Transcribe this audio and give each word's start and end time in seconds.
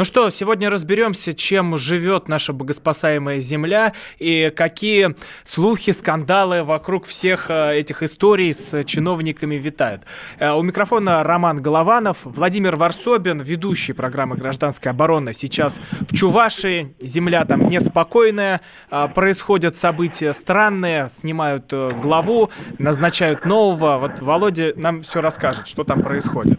Ну 0.00 0.04
что, 0.04 0.30
сегодня 0.30 0.70
разберемся, 0.70 1.34
чем 1.34 1.76
живет 1.76 2.26
наша 2.26 2.54
богоспасаемая 2.54 3.40
земля 3.40 3.92
и 4.18 4.50
какие 4.56 5.14
слухи, 5.44 5.90
скандалы 5.90 6.64
вокруг 6.64 7.04
всех 7.04 7.50
э, 7.50 7.74
этих 7.76 8.02
историй 8.02 8.54
с 8.54 8.82
чиновниками 8.84 9.56
витают. 9.56 10.04
Э, 10.38 10.52
у 10.52 10.62
микрофона 10.62 11.22
Роман 11.22 11.58
Голованов, 11.58 12.20
Владимир 12.24 12.76
Варсобин, 12.76 13.42
ведущий 13.42 13.92
программы 13.92 14.36
«Гражданская 14.36 14.94
оборона». 14.94 15.34
Сейчас 15.34 15.78
в 16.08 16.16
Чувашии, 16.16 16.94
земля 16.98 17.44
там 17.44 17.68
неспокойная, 17.68 18.62
э, 18.90 19.08
происходят 19.14 19.76
события 19.76 20.32
странные, 20.32 21.10
снимают 21.10 21.74
главу, 21.74 22.48
назначают 22.78 23.44
нового. 23.44 23.98
Вот 23.98 24.22
Володя 24.22 24.72
нам 24.76 25.02
все 25.02 25.20
расскажет, 25.20 25.68
что 25.68 25.84
там 25.84 26.00
происходит. 26.00 26.58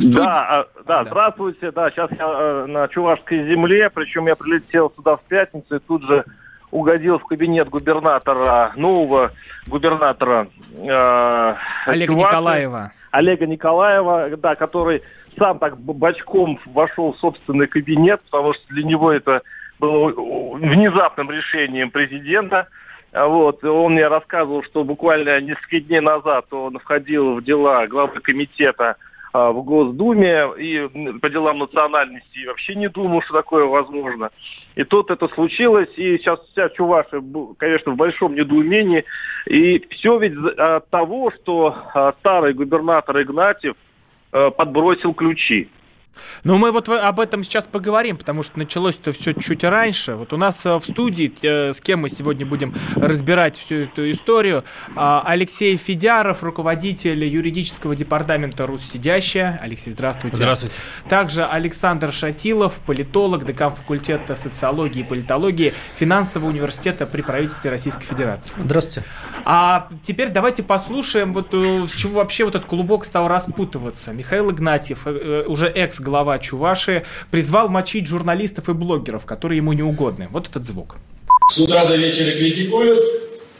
Студ... 0.00 0.14
Да, 0.14 0.46
а, 0.48 0.66
да, 0.86 1.04
да, 1.04 1.10
здравствуйте. 1.10 1.70
Да, 1.70 1.90
сейчас 1.90 2.10
я 2.12 2.26
э, 2.26 2.66
на 2.66 2.88
Чувашской 2.88 3.46
земле, 3.46 3.90
причем 3.90 4.26
я 4.26 4.34
прилетел 4.34 4.92
сюда 4.96 5.16
в 5.16 5.22
пятницу 5.24 5.76
и 5.76 5.78
тут 5.78 6.04
же 6.04 6.24
угодил 6.70 7.18
в 7.18 7.24
кабинет 7.24 7.68
губернатора, 7.68 8.72
нового 8.76 9.32
губернатора 9.66 10.48
э, 10.78 11.54
Олега 11.86 12.12
Чуваши, 12.12 12.34
Николаева. 12.34 12.92
Олега 13.10 13.46
Николаева, 13.46 14.36
да, 14.36 14.54
который 14.54 15.02
сам 15.38 15.58
так 15.58 15.78
бочком 15.78 16.58
вошел 16.66 17.12
в 17.12 17.18
собственный 17.18 17.66
кабинет, 17.66 18.20
потому 18.30 18.54
что 18.54 18.62
для 18.68 18.84
него 18.84 19.12
это 19.12 19.42
было 19.78 20.12
внезапным 20.56 21.30
решением 21.30 21.90
президента. 21.90 22.68
Вот, 23.12 23.64
он 23.64 23.92
мне 23.92 24.06
рассказывал, 24.06 24.62
что 24.62 24.84
буквально 24.84 25.40
несколько 25.40 25.80
дней 25.80 26.00
назад 26.00 26.46
он 26.52 26.78
входил 26.78 27.36
в 27.36 27.42
дела 27.42 27.86
главы 27.88 28.20
комитета 28.20 28.90
а, 28.90 29.09
в 29.32 29.62
Госдуме 29.62 30.48
и 30.58 30.88
по 31.20 31.30
делам 31.30 31.58
национальности 31.58 32.46
вообще 32.46 32.74
не 32.74 32.88
думал, 32.88 33.22
что 33.22 33.34
такое 33.34 33.64
возможно. 33.64 34.30
И 34.74 34.84
тут 34.84 35.10
это 35.10 35.28
случилось, 35.28 35.88
и 35.96 36.18
сейчас 36.18 36.40
вся 36.52 36.68
Чувашия, 36.70 37.22
конечно, 37.58 37.92
в 37.92 37.96
большом 37.96 38.34
недоумении. 38.34 39.04
И 39.46 39.84
все 39.90 40.18
ведь 40.18 40.36
от 40.58 40.88
того, 40.90 41.30
что 41.30 41.76
а, 41.94 42.12
старый 42.20 42.54
губернатор 42.54 43.20
Игнатьев 43.20 43.74
а, 44.32 44.50
подбросил 44.50 45.14
ключи. 45.14 45.68
Ну, 46.44 46.56
мы 46.58 46.72
вот 46.72 46.88
об 46.88 47.20
этом 47.20 47.44
сейчас 47.44 47.66
поговорим, 47.66 48.16
потому 48.16 48.42
что 48.42 48.58
началось 48.58 48.96
это 48.96 49.12
все 49.12 49.32
чуть 49.32 49.64
раньше. 49.64 50.14
Вот 50.14 50.32
у 50.32 50.36
нас 50.36 50.64
э, 50.64 50.74
в 50.74 50.84
студии, 50.84 51.32
э, 51.42 51.72
с 51.72 51.80
кем 51.80 52.00
мы 52.00 52.08
сегодня 52.08 52.46
будем 52.46 52.74
разбирать 52.96 53.56
всю 53.56 53.76
эту 53.76 54.10
историю, 54.10 54.64
а, 54.96 55.22
Алексей 55.24 55.76
Федяров, 55.76 56.42
руководитель 56.42 57.24
юридического 57.24 57.94
департамента 57.94 58.66
«Руссидящая». 58.66 59.58
Алексей, 59.62 59.92
здравствуйте. 59.92 60.36
Здравствуйте. 60.36 60.80
Также 61.08 61.44
Александр 61.44 62.12
Шатилов, 62.12 62.80
политолог, 62.86 63.44
декан 63.44 63.74
факультета 63.74 64.34
социологии 64.36 65.00
и 65.00 65.04
политологии 65.04 65.74
финансового 65.96 66.48
университета 66.48 67.06
при 67.06 67.22
правительстве 67.22 67.70
Российской 67.70 68.04
Федерации. 68.04 68.54
Здравствуйте. 68.58 69.04
А 69.44 69.88
теперь 70.02 70.30
давайте 70.30 70.62
послушаем, 70.62 71.32
вот 71.32 71.52
э, 71.52 71.86
с 71.86 71.94
чего 71.94 72.14
вообще 72.14 72.44
вот 72.44 72.54
этот 72.54 72.68
клубок 72.68 73.04
стал 73.04 73.28
распутываться. 73.28 74.12
Михаил 74.12 74.50
Игнатьев, 74.50 75.06
уже 75.06 75.68
экс 75.68 75.99
глава 76.00 76.38
Чуваши, 76.38 77.04
призвал 77.30 77.68
мочить 77.68 78.06
журналистов 78.06 78.68
и 78.68 78.72
блогеров, 78.72 79.26
которые 79.26 79.58
ему 79.58 79.72
не 79.72 79.82
угодны. 79.82 80.28
Вот 80.30 80.48
этот 80.48 80.66
звук. 80.66 80.96
С 81.54 81.58
утра 81.58 81.84
до 81.84 81.96
вечера 81.96 82.30
критикуют, 82.32 82.98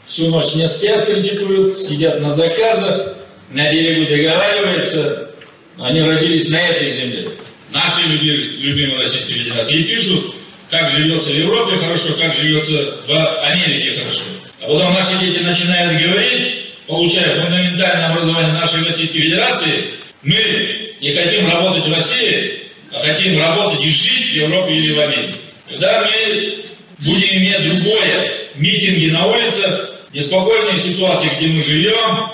всю 0.07 0.29
ночь 0.29 0.55
не 0.55 0.67
спят, 0.67 1.05
критикуют, 1.05 1.81
сидят 1.81 2.21
на 2.21 2.31
заказах, 2.31 3.17
на 3.51 3.71
берегу 3.71 4.09
договариваются. 4.09 5.29
Они 5.77 6.01
родились 6.01 6.49
на 6.49 6.59
этой 6.59 6.91
земле, 6.91 7.29
нашей 7.71 8.05
любимой 8.05 8.99
Российской 8.99 9.33
Федерации, 9.33 9.77
и 9.77 9.83
пишут, 9.83 10.35
как 10.69 10.89
живется 10.89 11.31
в 11.31 11.35
Европе 11.35 11.77
хорошо, 11.77 12.13
как 12.13 12.33
живется 12.33 12.97
в 13.07 13.43
Америке 13.43 13.99
хорошо. 13.99 14.21
А 14.61 14.67
потом 14.67 14.93
наши 14.93 15.17
дети 15.19 15.39
начинают 15.39 16.01
говорить, 16.01 16.65
получая 16.87 17.41
фундаментальное 17.41 18.11
образование 18.11 18.53
нашей 18.53 18.85
Российской 18.85 19.19
Федерации, 19.19 19.85
мы 20.23 20.80
не 21.01 21.11
хотим 21.13 21.49
работать 21.49 21.87
в 21.87 21.93
России, 21.93 22.61
а 22.93 22.99
хотим 22.99 23.39
работать 23.39 23.83
и 23.83 23.89
жить 23.89 24.31
в 24.31 24.35
Европе 24.35 24.71
или 24.71 24.93
в 24.93 24.99
Америке. 24.99 25.39
Когда 25.67 26.01
мы 26.01 26.63
будем 26.99 27.37
иметь 27.37 27.63
другое, 27.63 28.49
митинги 28.55 29.09
на 29.09 29.25
улицах, 29.25 29.95
неспокойные 30.13 30.77
ситуации, 30.77 31.31
где 31.37 31.47
мы 31.47 31.63
живем, 31.63 32.29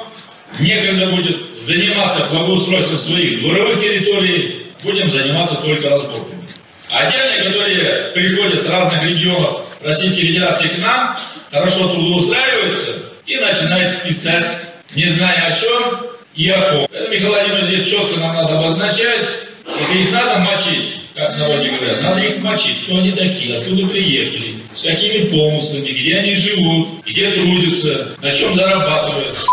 некогда 0.60 1.08
будет 1.12 1.56
заниматься 1.56 2.28
благоустройством 2.30 2.98
своих 2.98 3.42
дворовых 3.42 3.80
территорий, 3.80 4.66
будем 4.84 5.10
заниматься 5.10 5.56
только 5.56 5.90
разборками. 5.90 6.42
А 6.92 7.08
отдельные, 7.08 7.44
которые 7.50 8.12
приходят 8.12 8.62
с 8.62 8.68
разных 8.68 9.02
регионов 9.04 9.62
Российской 9.82 10.24
Федерации 10.24 10.68
к 10.68 10.78
нам, 10.80 11.18
хорошо 11.52 11.88
трудоустраиваются 11.88 12.92
и 13.26 13.38
начинают 13.38 14.04
писать, 14.04 14.70
не 14.94 15.06
зная 15.06 15.48
о 15.48 15.56
чем, 15.56 16.17
и 16.38 16.50
окоп. 16.50 16.90
Это, 16.92 17.10
Михаил 17.10 17.30
Владимирович, 17.30 17.66
здесь 17.66 17.88
четко 17.88 18.16
нам 18.18 18.36
надо 18.36 18.60
обозначать. 18.60 19.28
Если 19.80 20.04
их 20.04 20.12
надо 20.12 20.40
мочить, 20.40 21.02
как 21.16 21.36
в 21.36 21.40
народе 21.40 21.72
говорят, 21.72 22.02
надо 22.04 22.22
их 22.22 22.44
мочить. 22.44 22.86
Кто 22.86 22.98
они 22.98 23.12
такие, 23.12 23.58
откуда 23.58 23.88
приехали, 23.88 24.56
с 24.74 24.82
какими 24.84 25.30
помыслами, 25.30 25.90
где 25.90 26.18
они 26.18 26.36
живут, 26.36 26.88
где 27.06 27.32
трудятся, 27.32 28.16
на 28.22 28.32
чем 28.32 28.54
зарабатывают. 28.54 29.46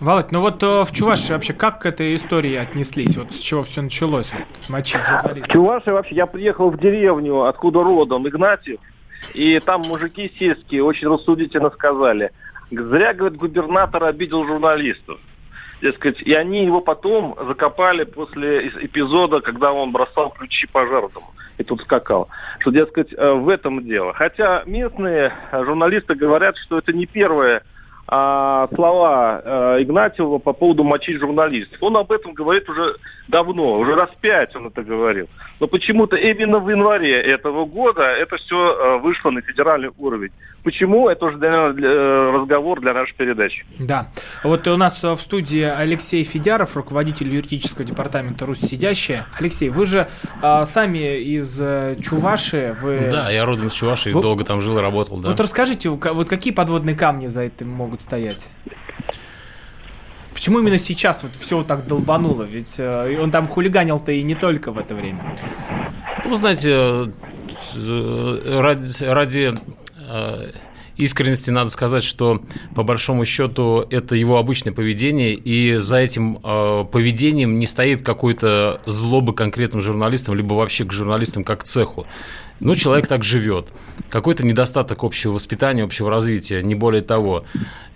Володь, 0.00 0.32
ну 0.32 0.40
вот 0.40 0.62
э, 0.62 0.84
в 0.84 0.92
Чувашии 0.92 1.32
вообще 1.32 1.52
как 1.52 1.80
к 1.80 1.86
этой 1.86 2.14
истории 2.16 2.56
отнеслись? 2.56 3.16
Вот 3.16 3.32
с 3.32 3.40
чего 3.40 3.62
все 3.62 3.82
началось? 3.82 4.30
Вот, 4.32 4.68
мочить 4.68 5.00
журналистов. 5.06 5.48
В 5.48 5.52
Чувашии 5.52 5.90
вообще, 5.90 6.14
я 6.16 6.26
приехал 6.26 6.70
в 6.70 6.78
деревню, 6.78 7.44
откуда 7.44 7.82
родом 7.82 8.28
Игнатьев, 8.28 8.80
и 9.32 9.60
там 9.60 9.82
мужики 9.88 10.30
сельские 10.36 10.82
очень 10.82 11.08
рассудительно 11.08 11.70
сказали, 11.70 12.32
зря, 12.70 13.14
говорит, 13.14 13.38
губернатор 13.38 14.04
обидел 14.04 14.44
журналистов 14.44 15.18
дескать, 15.82 16.22
и 16.22 16.32
они 16.32 16.64
его 16.64 16.80
потом 16.80 17.36
закопали 17.46 18.04
после 18.04 18.68
эпизода, 18.68 19.40
когда 19.40 19.72
он 19.72 19.92
бросал 19.92 20.30
ключи 20.30 20.66
пожарному 20.66 21.34
и 21.58 21.64
тут 21.64 21.80
скакал. 21.82 22.28
Что, 22.60 22.70
дескать, 22.70 23.12
э, 23.12 23.32
в 23.32 23.48
этом 23.48 23.84
дело. 23.84 24.14
Хотя 24.14 24.62
местные 24.64 25.32
журналисты 25.52 26.14
говорят, 26.14 26.56
что 26.56 26.78
это 26.78 26.92
не 26.92 27.06
первое 27.06 27.62
а, 28.14 28.68
слова 28.74 29.40
а, 29.44 29.82
Игнатьева 29.82 30.38
по 30.38 30.52
поводу 30.52 30.84
мочить 30.84 31.18
журналистов. 31.18 31.78
Он 31.80 31.96
об 31.96 32.10
этом 32.12 32.34
говорит 32.34 32.68
уже 32.68 32.96
давно, 33.28 33.74
уже 33.74 33.94
раз 33.94 34.10
пять 34.20 34.54
он 34.56 34.66
это 34.66 34.82
говорил. 34.82 35.28
Но 35.60 35.66
почему-то 35.66 36.16
именно 36.16 36.58
в 36.58 36.68
январе 36.68 37.12
этого 37.20 37.64
года 37.64 38.02
это 38.02 38.36
все 38.36 38.56
а, 38.56 38.98
вышло 38.98 39.30
на 39.30 39.40
федеральный 39.40 39.90
уровень. 39.96 40.32
Почему? 40.62 41.08
Это 41.08 41.26
уже, 41.26 41.38
наверное, 41.38 41.72
для, 41.72 41.88
э, 41.88 42.30
разговор 42.30 42.80
для 42.80 42.94
нашей 42.94 43.14
передачи. 43.14 43.66
Да. 43.80 44.10
Вот 44.44 44.66
у 44.68 44.76
нас 44.76 45.02
в 45.02 45.16
студии 45.16 45.62
Алексей 45.62 46.22
Федяров, 46.22 46.76
руководитель 46.76 47.28
юридического 47.28 47.84
департамента 47.84 48.46
«Русь 48.46 48.60
сидящая». 48.60 49.26
Алексей, 49.38 49.70
вы 49.70 49.84
же 49.86 50.08
а, 50.40 50.64
сами 50.64 51.18
из 51.18 51.58
э, 51.60 51.96
Чуваши. 52.00 52.76
Вы... 52.80 53.08
Да, 53.10 53.30
я 53.30 53.44
родом 53.44 53.66
из 53.66 53.72
Чуваши, 53.72 54.12
вы... 54.12 54.22
долго 54.22 54.44
там 54.44 54.60
жил 54.60 54.78
и 54.78 54.80
работал. 54.80 55.18
Да. 55.18 55.30
Вот 55.30 55.40
расскажите, 55.40 55.88
вот 55.88 56.28
какие 56.28 56.52
подводные 56.52 56.94
камни 56.94 57.26
за 57.26 57.42
этим 57.42 57.68
могут 57.68 58.00
стоять? 58.00 58.48
Почему 60.32 60.60
именно 60.60 60.78
сейчас 60.78 61.24
вот 61.24 61.32
все 61.38 61.58
вот 61.58 61.66
так 61.66 61.86
долбануло? 61.86 62.44
Ведь 62.44 62.76
э, 62.78 63.18
он 63.20 63.32
там 63.32 63.48
хулиганил-то 63.48 64.12
и 64.12 64.22
не 64.22 64.36
только 64.36 64.70
в 64.70 64.78
это 64.78 64.94
время. 64.94 65.22
Ну, 66.24 66.36
знаете, 66.36 67.12
ради, 67.74 69.04
ради 69.04 69.54
искренности 70.96 71.50
надо 71.50 71.70
сказать, 71.70 72.04
что 72.04 72.42
по 72.74 72.82
большому 72.82 73.24
счету 73.24 73.86
это 73.90 74.14
его 74.14 74.38
обычное 74.38 74.72
поведение, 74.72 75.34
и 75.34 75.76
за 75.76 75.96
этим 75.96 76.38
э, 76.42 76.84
поведением 76.90 77.58
не 77.58 77.66
стоит 77.66 78.02
какой-то 78.02 78.80
злобы 78.86 79.34
конкретным 79.34 79.82
журналистам, 79.82 80.34
либо 80.34 80.54
вообще 80.54 80.84
к 80.84 80.92
журналистам 80.92 81.44
как 81.44 81.60
к 81.60 81.64
цеху. 81.64 82.06
Ну, 82.60 82.76
человек 82.76 83.08
так 83.08 83.24
живет. 83.24 83.72
Какой-то 84.08 84.46
недостаток 84.46 85.02
общего 85.02 85.32
воспитания, 85.32 85.82
общего 85.82 86.08
развития, 86.10 86.62
не 86.62 86.76
более 86.76 87.02
того. 87.02 87.44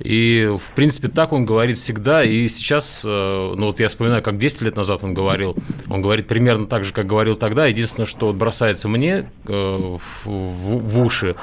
И, 0.00 0.50
в 0.58 0.74
принципе, 0.74 1.06
так 1.06 1.32
он 1.32 1.46
говорит 1.46 1.78
всегда. 1.78 2.24
И 2.24 2.48
сейчас, 2.48 3.04
э, 3.04 3.08
ну 3.56 3.66
вот 3.66 3.78
я 3.78 3.86
вспоминаю, 3.88 4.24
как 4.24 4.38
10 4.38 4.62
лет 4.62 4.74
назад 4.74 5.04
он 5.04 5.14
говорил. 5.14 5.54
Он 5.88 6.02
говорит 6.02 6.26
примерно 6.26 6.66
так 6.66 6.82
же, 6.82 6.92
как 6.92 7.06
говорил 7.06 7.36
тогда. 7.36 7.66
Единственное, 7.66 8.06
что 8.06 8.32
бросается 8.32 8.88
мне 8.88 9.30
э, 9.46 9.96
в 10.24 11.00
уши, 11.00 11.36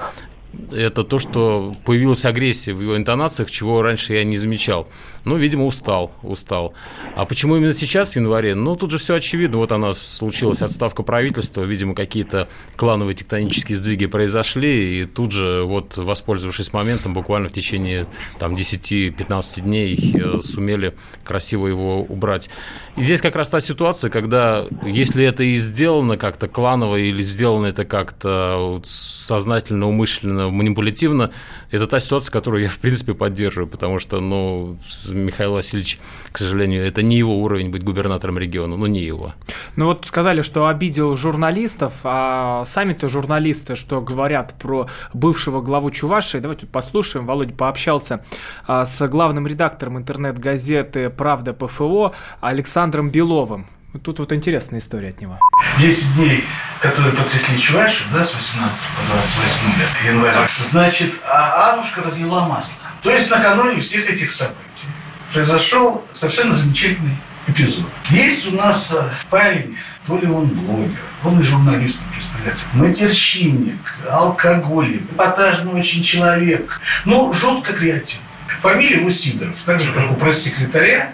это 0.71 1.03
то, 1.03 1.19
что 1.19 1.75
появилась 1.85 2.25
агрессия 2.25 2.73
в 2.73 2.81
его 2.81 2.95
интонациях, 2.97 3.49
чего 3.49 3.81
раньше 3.81 4.13
я 4.13 4.23
не 4.23 4.37
замечал. 4.37 4.87
Ну, 5.25 5.37
видимо, 5.37 5.65
устал, 5.65 6.11
устал. 6.21 6.73
А 7.15 7.25
почему 7.25 7.55
именно 7.55 7.73
сейчас, 7.73 8.13
в 8.13 8.15
январе? 8.17 8.55
Ну, 8.55 8.75
тут 8.75 8.91
же 8.91 8.97
все 8.97 9.15
очевидно. 9.15 9.57
Вот 9.57 9.71
она 9.71 9.93
случилась, 9.93 10.61
отставка 10.61 11.03
правительства, 11.03 11.63
видимо, 11.63 11.95
какие-то 11.95 12.49
клановые 12.75 13.15
тектонические 13.15 13.77
сдвиги 13.77 14.05
произошли, 14.05 15.01
и 15.01 15.05
тут 15.05 15.31
же, 15.31 15.63
вот, 15.63 15.97
воспользовавшись 15.97 16.73
моментом, 16.73 17.13
буквально 17.13 17.49
в 17.49 17.53
течение 17.53 18.07
там 18.37 18.55
10-15 18.55 19.61
дней 19.61 20.15
э, 20.15 20.41
сумели 20.41 20.93
красиво 21.23 21.67
его 21.67 22.01
убрать. 22.03 22.49
И 22.95 23.01
здесь 23.01 23.21
как 23.21 23.35
раз 23.35 23.49
та 23.49 23.59
ситуация, 23.59 24.09
когда, 24.09 24.67
если 24.83 25.25
это 25.25 25.43
и 25.43 25.55
сделано 25.55 26.17
как-то 26.17 26.47
кланово, 26.47 26.97
или 26.97 27.21
сделано 27.21 27.67
это 27.67 27.85
как-то 27.85 28.81
сознательно, 28.83 29.87
умышленно, 29.87 30.42
манипулятивно, 30.49 31.31
это 31.71 31.87
та 31.87 31.99
ситуация, 31.99 32.31
которую 32.31 32.63
я, 32.63 32.69
в 32.69 32.77
принципе, 32.79 33.13
поддерживаю, 33.13 33.67
потому 33.67 33.99
что, 33.99 34.19
ну, 34.19 34.77
Михаил 35.09 35.53
Васильевич, 35.53 35.99
к 36.31 36.37
сожалению, 36.37 36.85
это 36.85 37.01
не 37.01 37.17
его 37.17 37.39
уровень 37.41 37.69
быть 37.69 37.83
губернатором 37.83 38.37
региона, 38.37 38.77
ну, 38.77 38.85
не 38.85 39.01
его. 39.01 39.33
Ну, 39.75 39.85
вот 39.85 40.05
сказали, 40.05 40.41
что 40.41 40.67
обидел 40.67 41.15
журналистов, 41.15 41.93
а 42.03 42.63
сами-то 42.65 43.09
журналисты, 43.09 43.75
что 43.75 44.01
говорят 44.01 44.55
про 44.59 44.87
бывшего 45.13 45.61
главу 45.61 45.91
Чувашии, 45.91 46.37
давайте 46.37 46.65
послушаем. 46.65 47.25
Володя 47.25 47.53
пообщался 47.53 48.23
а, 48.67 48.85
с 48.85 49.07
главным 49.07 49.47
редактором 49.47 49.97
интернет-газеты 49.97 51.09
«Правда 51.09 51.53
ПФО» 51.53 52.13
Александром 52.41 53.09
Беловым. 53.09 53.67
Тут 54.01 54.19
вот 54.19 54.31
интересная 54.33 54.79
история 54.79 55.09
от 55.09 55.21
него. 55.21 55.37
10 55.77 56.15
дней, 56.15 56.43
которые 56.81 57.13
потрясли 57.13 57.59
Чувашию, 57.59 58.07
да, 58.11 58.25
с 58.25 58.33
18 58.33 58.77
по 58.97 59.13
28 59.13 60.07
января, 60.07 60.49
значит, 60.71 61.13
а 61.23 61.73
Анушка 61.73 62.01
разлила 62.01 62.41
масло. 62.47 62.73
То 63.03 63.11
есть 63.11 63.29
накануне 63.29 63.81
всех 63.81 64.09
этих 64.09 64.31
событий 64.31 64.87
произошел 65.31 66.03
совершенно 66.13 66.55
замечательный 66.55 67.17
эпизод. 67.47 67.85
Есть 68.09 68.47
у 68.51 68.55
нас 68.55 68.89
э, 68.91 69.09
парень, 69.29 69.77
то 70.07 70.17
ли 70.17 70.27
он 70.27 70.47
блогер, 70.47 70.97
он 71.23 71.39
и 71.39 71.43
журналист, 71.43 72.01
представляете, 72.13 72.65
матерщинник, 72.73 73.79
алкоголик, 74.09 75.03
эпатажный 75.11 75.73
очень 75.73 76.03
человек, 76.03 76.81
ну, 77.05 77.33
жутко 77.33 77.73
креативный. 77.73 78.25
Фамилия 78.61 78.99
его 78.99 79.11
Сидоров, 79.11 79.55
так 79.65 79.81
же, 79.81 79.91
как 79.91 80.11
у 80.11 80.15
пресс-секретаря 80.15 81.13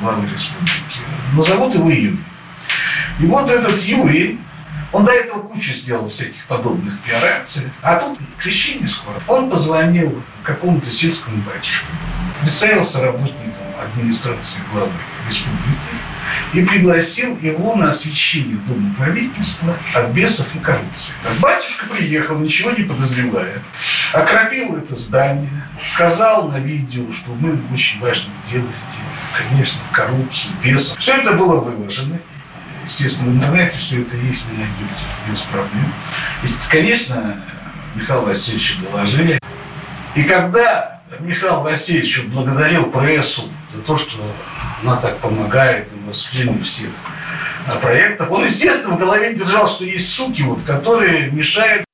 главы 0.00 0.28
республики, 0.28 1.00
но 1.34 1.44
зовут 1.44 1.74
его 1.74 1.90
Юрий. 1.90 2.24
И 3.20 3.26
вот 3.26 3.50
этот 3.50 3.80
Юрий, 3.82 4.38
он 4.92 5.04
до 5.04 5.12
этого 5.12 5.40
кучу 5.42 5.72
сделал 5.72 6.08
всяких 6.08 6.44
подобных 6.46 7.00
пиар-акций, 7.00 7.70
а 7.82 7.96
тут 7.96 8.18
крещение 8.38 8.88
скоро. 8.88 9.16
Он 9.28 9.50
позвонил 9.50 10.22
какому-то 10.42 10.90
сельскому 10.90 11.38
батюшке, 11.42 11.86
представился 12.42 13.00
работником 13.00 13.52
администрации 13.80 14.60
главы 14.72 14.92
республики 15.28 15.96
и 16.52 16.62
пригласил 16.64 17.38
его 17.38 17.74
на 17.76 17.90
освещение 17.90 18.56
Дома 18.68 18.94
правительства 18.98 19.76
от 19.94 20.10
бесов 20.10 20.46
и 20.54 20.58
коррупции. 20.58 21.12
Батюшка 21.40 21.86
приехал, 21.86 22.38
ничего 22.38 22.70
не 22.70 22.84
подозревая, 22.84 23.62
окропил 24.12 24.76
это 24.76 24.96
здание, 24.96 25.64
сказал 25.84 26.48
на 26.48 26.58
видео, 26.58 27.04
что 27.14 27.34
мы 27.34 27.58
очень 27.72 28.00
важное 28.00 28.34
дело. 28.50 28.68
Конечно, 29.36 29.78
коррупция, 29.92 30.52
бесов. 30.62 30.98
Все 30.98 31.14
это 31.14 31.32
было 31.32 31.60
выложено. 31.60 32.18
Естественно, 32.84 33.30
в 33.30 33.34
интернете 33.36 33.78
все 33.78 34.02
это 34.02 34.16
есть, 34.16 34.44
вы 34.50 34.58
найдете 34.58 35.02
без 35.30 35.40
проблем. 35.42 35.92
И, 36.42 36.46
конечно, 36.68 37.36
Михаил 37.94 38.22
Васильевич 38.22 38.78
доложили. 38.82 39.38
И 40.14 40.24
когда 40.24 41.01
Михаил 41.20 41.60
Васильевич 41.60 42.24
благодарил 42.24 42.90
прессу 42.90 43.42
за 43.74 43.82
то, 43.82 43.98
что 43.98 44.18
она 44.82 44.96
так 44.96 45.18
помогает 45.18 45.88
в 46.06 46.10
осуществлении 46.10 46.62
всех 46.62 46.90
проектов, 47.80 48.30
он, 48.30 48.44
естественно, 48.44 48.96
в 48.96 48.98
голове 48.98 49.34
держал, 49.34 49.68
что 49.68 49.84
есть 49.84 50.12
суки, 50.12 50.42
вот, 50.42 50.62
которые 50.62 51.30
мешают 51.30 51.84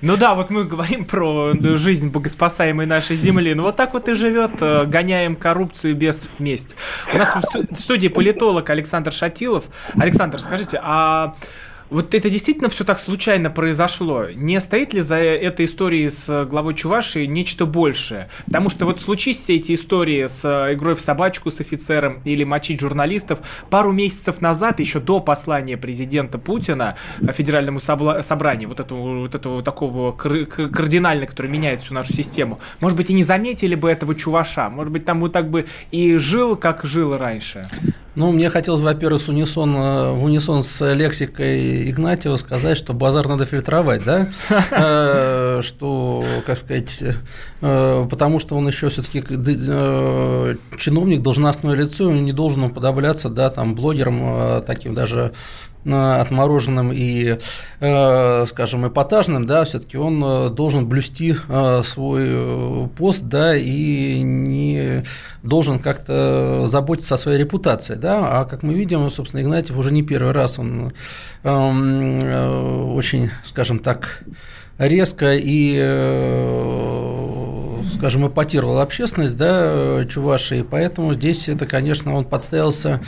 ну 0.00 0.18
да, 0.18 0.34
вот 0.34 0.50
мы 0.50 0.64
говорим 0.64 1.06
про 1.06 1.54
жизнь 1.76 2.10
богоспасаемой 2.10 2.84
нашей 2.84 3.16
земли. 3.16 3.54
Ну 3.54 3.62
вот 3.62 3.76
так 3.76 3.94
вот 3.94 4.06
и 4.06 4.12
живет, 4.12 4.60
э, 4.60 4.84
гоняем 4.84 5.34
коррупцию 5.34 5.96
без 5.96 6.28
вместе. 6.38 6.74
У 7.10 7.16
нас 7.16 7.34
в 7.34 7.74
студии 7.74 8.08
политолог 8.08 8.68
Александр 8.68 9.12
Шатилов. 9.12 9.64
Александр, 9.94 10.38
скажите, 10.40 10.78
а 10.82 11.34
вот 11.90 12.14
это 12.14 12.30
действительно 12.30 12.68
все 12.68 12.84
так 12.84 12.98
случайно 12.98 13.50
произошло? 13.50 14.26
Не 14.34 14.60
стоит 14.60 14.94
ли 14.94 15.00
за 15.00 15.16
этой 15.16 15.66
историей 15.66 16.08
с 16.08 16.44
главой 16.46 16.74
Чувашии 16.74 17.26
нечто 17.26 17.66
большее? 17.66 18.28
Потому 18.46 18.70
что 18.70 18.86
вот 18.86 19.00
случись 19.00 19.40
все 19.40 19.56
эти 19.56 19.74
истории 19.74 20.26
с 20.26 20.44
игрой 20.72 20.94
в 20.94 21.00
собачку 21.00 21.50
с 21.50 21.60
офицером 21.60 22.20
или 22.24 22.44
мочить 22.44 22.80
журналистов 22.80 23.40
пару 23.70 23.92
месяцев 23.92 24.40
назад, 24.40 24.80
еще 24.80 25.00
до 25.00 25.20
послания 25.20 25.76
президента 25.76 26.38
Путина 26.38 26.96
Федеральному 27.20 27.80
собранию, 27.80 28.68
вот 28.68 28.80
этого, 28.80 29.20
вот 29.20 29.34
этого 29.34 29.62
такого 29.62 30.12
кардинально, 30.12 31.26
который 31.26 31.50
меняет 31.50 31.82
всю 31.82 31.94
нашу 31.94 32.12
систему, 32.12 32.60
может 32.80 32.96
быть, 32.96 33.10
и 33.10 33.14
не 33.14 33.24
заметили 33.24 33.74
бы 33.74 33.90
этого 33.90 34.14
Чуваша, 34.14 34.70
может 34.70 34.92
быть, 34.92 35.04
там 35.04 35.20
вот 35.20 35.32
так 35.32 35.50
бы 35.50 35.66
и 35.90 36.16
жил, 36.16 36.56
как 36.56 36.84
жил 36.84 37.16
раньше. 37.16 37.66
Ну, 38.16 38.30
мне 38.30 38.48
хотелось, 38.48 38.80
во-первых, 38.80 39.20
с 39.20 39.28
унисон, 39.28 39.74
э, 39.74 40.12
в 40.12 40.22
унисон 40.22 40.62
с 40.62 40.94
лексикой 40.94 41.90
Игнатьева 41.90 42.36
сказать, 42.36 42.76
что 42.78 42.92
базар 42.92 43.26
надо 43.28 43.44
фильтровать, 43.44 44.04
да, 44.04 44.28
э, 44.70 45.60
что, 45.62 46.24
как 46.46 46.56
сказать, 46.56 47.02
э, 47.60 48.06
потому 48.08 48.38
что 48.38 48.54
он 48.56 48.68
еще 48.68 48.88
все-таки 48.88 49.20
чиновник, 50.78 51.22
должностное 51.22 51.74
лицо, 51.74 52.06
он 52.06 52.24
не 52.24 52.32
должен 52.32 52.62
уподобляться, 52.62 53.28
да, 53.28 53.50
там, 53.50 53.74
блогерам, 53.74 54.62
таким 54.62 54.94
даже 54.94 55.32
отмороженным 55.86 56.92
и, 56.92 57.38
э, 57.80 58.46
скажем, 58.46 58.88
эпатажным, 58.88 59.46
да, 59.46 59.64
все-таки 59.64 59.96
он 59.98 60.22
э, 60.24 60.50
должен 60.50 60.86
блюсти 60.86 61.36
э, 61.48 61.82
свой 61.84 62.88
пост, 62.96 63.24
да, 63.24 63.56
и 63.56 64.22
не 64.22 65.04
должен 65.42 65.78
как-то 65.78 66.66
заботиться 66.68 67.16
о 67.16 67.18
своей 67.18 67.38
репутации, 67.38 67.94
да, 67.94 68.40
а 68.40 68.44
как 68.44 68.62
мы 68.62 68.74
видим, 68.74 69.08
собственно, 69.10 69.42
Игнатьев 69.42 69.76
уже 69.76 69.92
не 69.92 70.02
первый 70.02 70.32
раз 70.32 70.58
он 70.58 70.92
эм, 71.42 72.92
очень, 72.94 73.30
скажем 73.42 73.78
так, 73.78 74.22
резко 74.78 75.34
и 75.34 75.76
скажем, 78.04 78.26
эпатировал 78.26 78.80
общественность, 78.80 79.34
да, 79.38 80.04
Чувашии, 80.04 80.62
поэтому 80.62 81.14
здесь 81.14 81.48
это, 81.48 81.64
конечно, 81.64 82.14
он 82.14 82.26
подставился 82.26 83.00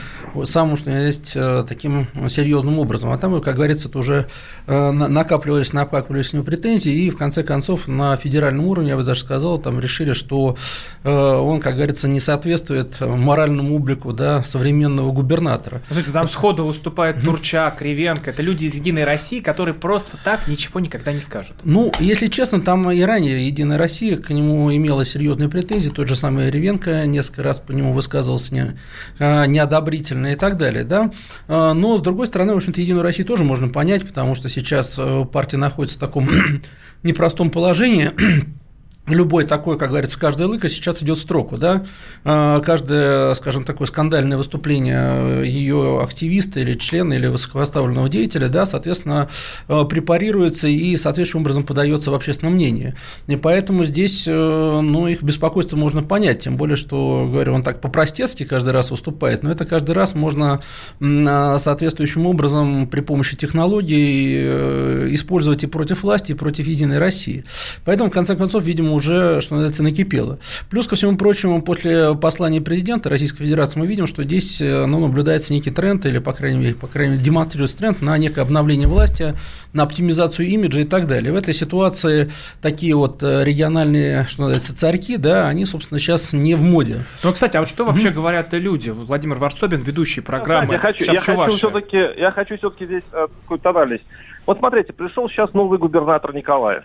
самым, 0.44 0.78
что 0.78 0.90
есть, 0.90 1.32
э, 1.34 1.66
таким 1.68 2.06
серьезным 2.30 2.78
образом. 2.78 3.10
А 3.12 3.18
там, 3.18 3.38
как 3.42 3.56
говорится, 3.56 3.88
это 3.88 3.98
уже 3.98 4.26
э, 4.66 4.90
накапливались, 4.92 5.74
накапливались 5.74 6.32
у 6.32 6.36
него 6.36 6.46
претензии, 6.46 6.90
и 6.90 7.10
в 7.10 7.18
конце 7.18 7.42
концов 7.42 7.88
на 7.88 8.16
федеральном 8.16 8.64
уровне, 8.64 8.88
я 8.88 8.96
бы 8.96 9.02
даже 9.02 9.20
сказал, 9.20 9.58
там 9.58 9.80
решили, 9.80 10.14
что 10.14 10.56
э, 11.04 11.10
он, 11.10 11.60
как 11.60 11.74
говорится, 11.74 12.08
не 12.08 12.18
соответствует 12.18 12.98
моральному 13.02 13.76
облику 13.76 14.14
да, 14.14 14.42
современного 14.44 15.12
губернатора. 15.12 15.82
Смотрите, 15.88 16.10
там 16.12 16.26
сходу 16.26 16.64
выступает 16.64 17.22
Турчак, 17.22 17.76
Кривенко, 17.80 18.30
это 18.30 18.40
люди 18.40 18.64
из 18.64 18.74
«Единой 18.74 19.04
России», 19.04 19.40
которые 19.40 19.74
просто 19.74 20.16
так 20.24 20.48
ничего 20.48 20.80
никогда 20.80 21.12
не 21.12 21.20
скажут. 21.20 21.56
Ну, 21.64 21.92
если 22.00 22.28
честно, 22.28 22.62
там 22.62 22.90
и 22.90 23.02
ранее 23.02 23.46
«Единая 23.46 23.76
Россия» 23.76 24.16
к 24.16 24.30
нему 24.30 24.74
имела 24.86 25.04
серьезные 25.04 25.48
претензии, 25.48 25.90
тот 25.90 26.08
же 26.08 26.16
самый 26.16 26.50
Ревенко 26.50 27.06
несколько 27.06 27.42
раз 27.42 27.58
по 27.60 27.72
нему 27.72 27.92
высказывался 27.92 28.54
не, 28.54 28.76
а, 29.18 29.46
неодобрительно 29.46 30.28
и 30.28 30.36
так 30.36 30.56
далее, 30.56 30.84
да, 30.84 31.10
а, 31.48 31.74
но, 31.74 31.98
с 31.98 32.00
другой 32.00 32.28
стороны, 32.28 32.54
в 32.54 32.56
общем-то, 32.56 32.80
Единую 32.80 33.02
Россию 33.02 33.26
тоже 33.26 33.44
можно 33.44 33.68
понять, 33.68 34.06
потому 34.06 34.34
что 34.34 34.48
сейчас 34.48 34.94
э, 34.96 35.24
партия 35.24 35.56
находится 35.56 35.96
в 35.96 36.00
таком 36.00 36.28
непростом 37.02 37.50
положении, 37.50 38.12
любой 39.14 39.44
такой, 39.44 39.78
как 39.78 39.90
говорится, 39.90 40.18
каждая 40.18 40.48
лыка 40.48 40.68
сейчас 40.68 41.02
идет 41.02 41.18
строку, 41.18 41.56
да, 41.56 41.84
а, 42.24 42.60
каждое, 42.60 43.34
скажем, 43.34 43.64
такое 43.64 43.86
скандальное 43.86 44.36
выступление 44.36 45.46
ее 45.46 46.00
активиста 46.02 46.60
или 46.60 46.74
члена 46.74 47.14
или 47.14 47.28
высокопоставленного 47.28 48.08
деятеля, 48.08 48.48
да, 48.48 48.66
соответственно, 48.66 49.28
а, 49.68 49.84
препарируется 49.84 50.66
и 50.68 50.96
соответствующим 50.96 51.42
образом 51.42 51.64
подается 51.64 52.10
в 52.10 52.14
общественном 52.14 52.54
мнении. 52.54 52.94
И 53.26 53.36
поэтому 53.36 53.84
здесь, 53.84 54.24
э, 54.26 54.32
ну, 54.32 55.06
их 55.06 55.22
беспокойство 55.22 55.76
можно 55.76 56.02
понять, 56.02 56.40
тем 56.40 56.56
более, 56.56 56.76
что, 56.76 57.28
говорю, 57.30 57.54
он 57.54 57.62
так 57.62 57.80
по-простецки 57.80 58.44
каждый 58.44 58.72
раз 58.72 58.90
выступает, 58.90 59.42
но 59.42 59.50
это 59.50 59.64
каждый 59.64 59.92
раз 59.92 60.14
можно 60.14 60.60
соответствующим 60.98 62.26
образом 62.26 62.88
при 62.88 63.00
помощи 63.00 63.36
технологий 63.36 64.36
э, 64.38 65.08
использовать 65.10 65.62
и 65.62 65.66
против 65.66 66.02
власти, 66.02 66.32
и 66.32 66.34
против 66.34 66.66
Единой 66.66 66.98
России. 66.98 67.44
Поэтому, 67.84 68.10
в 68.10 68.12
конце 68.12 68.34
концов, 68.36 68.64
видимо, 68.64 68.95
уже, 68.96 69.40
что 69.40 69.54
называется, 69.54 69.82
накипело. 69.82 70.38
Плюс, 70.68 70.88
ко 70.88 70.96
всему 70.96 71.16
прочему, 71.16 71.62
после 71.62 72.14
послания 72.14 72.60
президента 72.60 73.08
Российской 73.08 73.44
Федерации 73.44 73.78
мы 73.78 73.86
видим, 73.86 74.06
что 74.06 74.24
здесь 74.24 74.60
ну, 74.60 74.98
наблюдается 75.06 75.52
некий 75.52 75.70
тренд, 75.70 76.04
или, 76.06 76.18
по 76.18 76.32
крайней 76.32 76.58
мере, 76.58 76.74
по 76.74 76.88
крайней 76.88 77.12
мере, 77.12 77.24
демонстрируется 77.24 77.78
тренд 77.78 78.02
на 78.02 78.18
некое 78.18 78.40
обновление 78.40 78.88
власти, 78.88 79.34
на 79.72 79.82
оптимизацию 79.82 80.48
имиджа 80.48 80.80
и 80.80 80.84
так 80.84 81.06
далее. 81.06 81.32
В 81.32 81.36
этой 81.36 81.54
ситуации 81.54 82.30
такие 82.60 82.96
вот 82.96 83.22
региональные, 83.22 84.24
что 84.24 84.42
называется, 84.42 84.76
царьки, 84.76 85.16
да, 85.16 85.48
они, 85.48 85.66
собственно, 85.66 86.00
сейчас 86.00 86.32
не 86.32 86.54
в 86.54 86.62
моде. 86.62 87.00
Ну, 87.22 87.32
кстати, 87.32 87.56
а 87.56 87.60
вот 87.60 87.68
что 87.68 87.84
вообще 87.84 88.08
mm-hmm. 88.08 88.12
говорят 88.12 88.52
люди? 88.52 88.90
Владимир 88.90 89.36
Варсобин, 89.36 89.80
ведущий 89.80 90.22
программы 90.22 90.74
я 90.74 90.78
хочу, 90.78 91.12
я 91.12 91.20
хочу 91.20 91.48
все-таки, 91.50 91.96
я 91.96 92.30
хочу 92.32 92.56
все-таки 92.56 92.86
здесь 92.86 93.02
э, 93.12 93.26
какой-то 93.42 93.70
анализ. 93.70 94.00
Вот 94.46 94.58
смотрите, 94.58 94.92
пришел 94.92 95.28
сейчас 95.28 95.52
новый 95.52 95.78
губернатор 95.78 96.34
Николаев. 96.34 96.84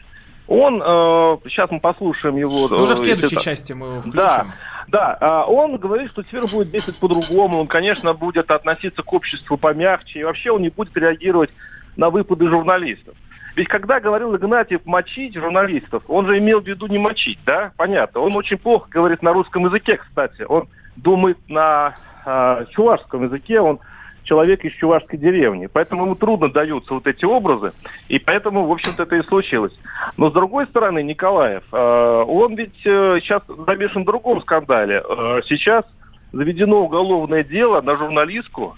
Он, 0.53 0.84
э, 0.84 1.38
сейчас 1.46 1.72
мы 1.72 1.79
послушаем 1.79 2.36
его. 2.36 2.67
Ну, 2.70 2.81
уже 2.84 2.96
в 2.96 2.98
следующей 2.98 3.36
это, 3.36 3.43
части 3.46 3.72
мы 3.72 3.88
его 3.88 4.00
включим. 4.00 4.17
Да, 4.17 4.46
да, 4.89 5.17
э, 5.22 5.50
он 5.50 5.77
говорит, 5.77 6.12
что 6.12 6.24
теперь 6.24 6.41
будет 6.41 6.72
действовать 6.72 7.00
по-другому. 7.00 7.62
Он, 7.62 7.67
конечно, 7.67 8.13
будет 8.13 8.51
относиться 8.51 9.01
к 9.01 9.13
обществу 9.13 9.55
помягче. 9.55 10.20
И 10.20 10.24
вообще 10.25 10.51
он 10.51 10.62
не 10.62 10.67
будет 10.67 10.98
реагировать 10.98 11.51
на 11.96 12.10
выпады 12.10 12.50
журналистов. 12.50 13.15
Ведь 13.55 13.70
когда 13.70 14.01
говорил 14.01 14.36
Игнатьев 14.36 14.86
мочить 14.86 15.36
журналистов, 15.36 16.03
он 16.10 16.27
же 16.27 16.38
имел 16.38 16.60
в 16.60 16.67
виду 16.67 16.88
не 16.88 16.98
мочить, 16.98 17.39
да? 17.46 17.72
Понятно. 17.77 18.20
Он 18.20 18.36
очень 18.36 18.58
плохо 18.58 18.89
говорит 18.89 19.22
на 19.22 19.31
русском 19.31 19.63
языке, 19.63 19.96
кстати. 19.96 20.41
Он 20.41 20.67
думает 20.98 21.38
на 21.48 21.96
э, 22.25 22.65
чувашском 22.72 23.24
языке, 23.24 23.62
он 23.62 23.79
человек 24.24 24.63
из 24.63 24.74
чувашской 24.74 25.18
деревни. 25.18 25.68
Поэтому 25.68 26.06
ему 26.06 26.16
трудно 26.16 26.50
даются 26.50 26.94
вот 26.94 27.08
эти 27.08 27.25
образы, 27.25 27.74
и 28.08 28.20
поэтому, 28.20 28.66
в 28.66 28.72
общем-то, 28.72 29.04
это 29.04 29.16
и 29.16 29.24
случилось. 29.24 29.74
Но, 30.18 30.30
с 30.30 30.34
другой 30.34 30.68
стороны, 30.68 31.04
Николаев, 31.04 31.63
э, 31.72 32.24
он 32.28 32.56
ведь 32.56 32.86
э, 32.86 33.20
сейчас 33.22 33.44
замешан 33.48 34.04
в 34.04 34.06
другом 34.06 34.42
скандале. 34.42 35.04
Э, 35.08 35.42
сейчас 35.46 35.86
заведено 36.32 36.82
уголовное 36.82 37.44
дело 37.44 37.82
на 37.82 37.98
журналистку 37.98 38.78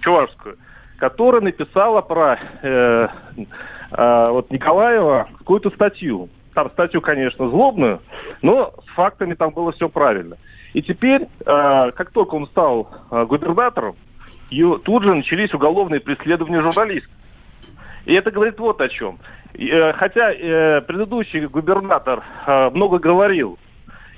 чувашскую, 0.00 0.56
которая 0.98 1.42
написала 1.42 2.00
про 2.00 2.38
э, 2.62 3.08
э, 3.92 4.28
вот 4.30 4.50
Николаева 4.50 5.28
какую-то 5.38 5.70
статью. 5.70 6.28
Там 6.54 6.70
статью, 6.70 7.00
конечно, 7.00 7.48
злобную, 7.48 8.00
но 8.42 8.74
с 8.84 8.94
фактами 8.94 9.34
там 9.34 9.50
было 9.50 9.72
все 9.72 9.88
правильно. 9.88 10.36
И 10.72 10.82
теперь, 10.82 11.22
э, 11.22 11.26
как 11.46 12.10
только 12.10 12.34
он 12.34 12.46
стал 12.46 12.88
э, 13.10 13.24
губернатором, 13.24 13.96
тут 14.50 15.04
же 15.04 15.14
начались 15.14 15.54
уголовные 15.54 16.00
преследования 16.00 16.60
журналистов. 16.60 17.12
И 18.06 18.14
это 18.14 18.30
говорит 18.30 18.58
вот 18.58 18.80
о 18.80 18.88
чем. 18.88 19.18
Э, 19.54 19.92
хотя 19.92 20.32
предыдущий 20.82 21.46
губернатор 21.46 22.22
много 22.72 22.98
говорил 22.98 23.58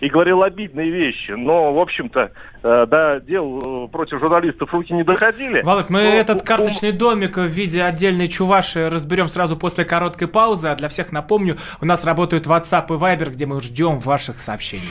и 0.02 0.08
говорил 0.08 0.42
обидные 0.42 0.90
вещи, 0.90 1.30
но, 1.30 1.72
в 1.72 1.78
общем-то, 1.78 2.32
э, 2.64 2.86
да, 2.88 3.20
дел 3.20 3.88
против 3.92 4.18
журналистов 4.18 4.74
руки 4.74 4.92
не 4.92 5.04
доходили. 5.04 5.62
Володь, 5.62 5.90
мы 5.90 6.02
но, 6.02 6.10
этот 6.10 6.42
карточный 6.42 6.90
домик 6.90 7.36
в 7.36 7.46
виде 7.46 7.84
отдельной 7.84 8.26
чуваши 8.26 8.90
разберем 8.90 9.28
сразу 9.28 9.56
после 9.56 9.84
короткой 9.84 10.26
паузы, 10.26 10.68
а 10.68 10.74
для 10.74 10.88
всех 10.88 11.12
напомню, 11.12 11.56
у 11.80 11.86
нас 11.86 12.04
работают 12.04 12.48
WhatsApp 12.48 12.86
и 12.88 12.98
Viber, 12.98 13.30
где 13.30 13.46
мы 13.46 13.60
ждем 13.60 14.00
ваших 14.00 14.40
сообщений. 14.40 14.90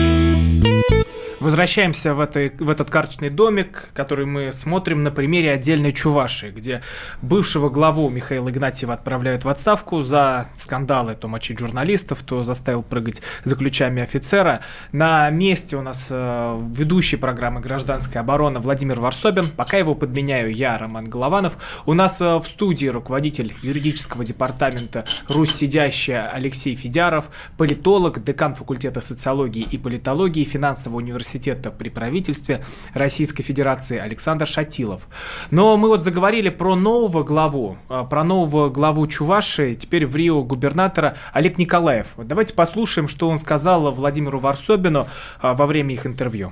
Возвращаемся 1.41 2.13
в, 2.13 2.19
этой, 2.19 2.51
в 2.59 2.69
этот 2.69 2.91
карточный 2.91 3.31
домик, 3.31 3.89
который 3.95 4.27
мы 4.27 4.51
смотрим 4.51 5.01
на 5.01 5.09
примере 5.09 5.49
отдельной 5.53 5.91
Чуваши, 5.91 6.51
где 6.51 6.83
бывшего 7.23 7.67
главу 7.71 8.09
Михаила 8.09 8.49
Игнатьева 8.49 8.93
отправляют 8.93 9.43
в 9.43 9.49
отставку 9.49 10.03
за 10.03 10.45
скандалы, 10.53 11.15
то 11.15 11.27
мочить 11.27 11.57
журналистов, 11.57 12.21
то 12.21 12.43
заставил 12.43 12.83
прыгать 12.83 13.23
за 13.43 13.55
ключами 13.55 14.03
офицера. 14.03 14.61
На 14.91 15.31
месте 15.31 15.77
у 15.77 15.81
нас 15.81 16.09
э, 16.11 16.61
ведущий 16.75 17.17
программы 17.17 17.59
«Гражданская 17.59 18.21
оборона» 18.21 18.59
Владимир 18.59 18.99
Варсобин. 18.99 19.45
Пока 19.57 19.77
его 19.77 19.95
подменяю 19.95 20.53
я, 20.53 20.77
Роман 20.77 21.05
Голованов. 21.05 21.57
У 21.87 21.93
нас 21.93 22.21
э, 22.21 22.37
в 22.37 22.45
студии 22.45 22.85
руководитель 22.85 23.55
юридического 23.63 24.23
департамента 24.23 25.05
«Русь 25.27 25.55
сидящая» 25.55 26.29
Алексей 26.29 26.75
Федяров, 26.75 27.31
политолог, 27.57 28.23
декан 28.23 28.53
факультета 28.53 29.01
социологии 29.01 29.67
и 29.71 29.79
политологии 29.79 30.43
финансового 30.43 30.99
университета 30.99 31.30
университета 31.31 31.71
при 31.71 31.89
правительстве 31.89 32.63
Российской 32.93 33.43
Федерации 33.43 33.97
Александр 33.97 34.45
Шатилов. 34.47 35.07
Но 35.49 35.77
мы 35.77 35.87
вот 35.87 36.03
заговорили 36.03 36.49
про 36.49 36.75
нового 36.75 37.23
главу, 37.23 37.77
а, 37.89 38.03
про 38.03 38.23
нового 38.23 38.69
главу 38.69 39.07
Чуваши, 39.07 39.75
теперь 39.75 40.05
в 40.05 40.15
Рио 40.15 40.43
губернатора 40.43 41.15
Олег 41.33 41.57
Николаев. 41.57 42.07
Давайте 42.17 42.53
послушаем, 42.53 43.07
что 43.07 43.29
он 43.29 43.39
сказал 43.39 43.91
Владимиру 43.91 44.39
Варсобину 44.39 45.07
а, 45.41 45.53
во 45.53 45.65
время 45.65 45.93
их 45.93 46.05
интервью. 46.05 46.51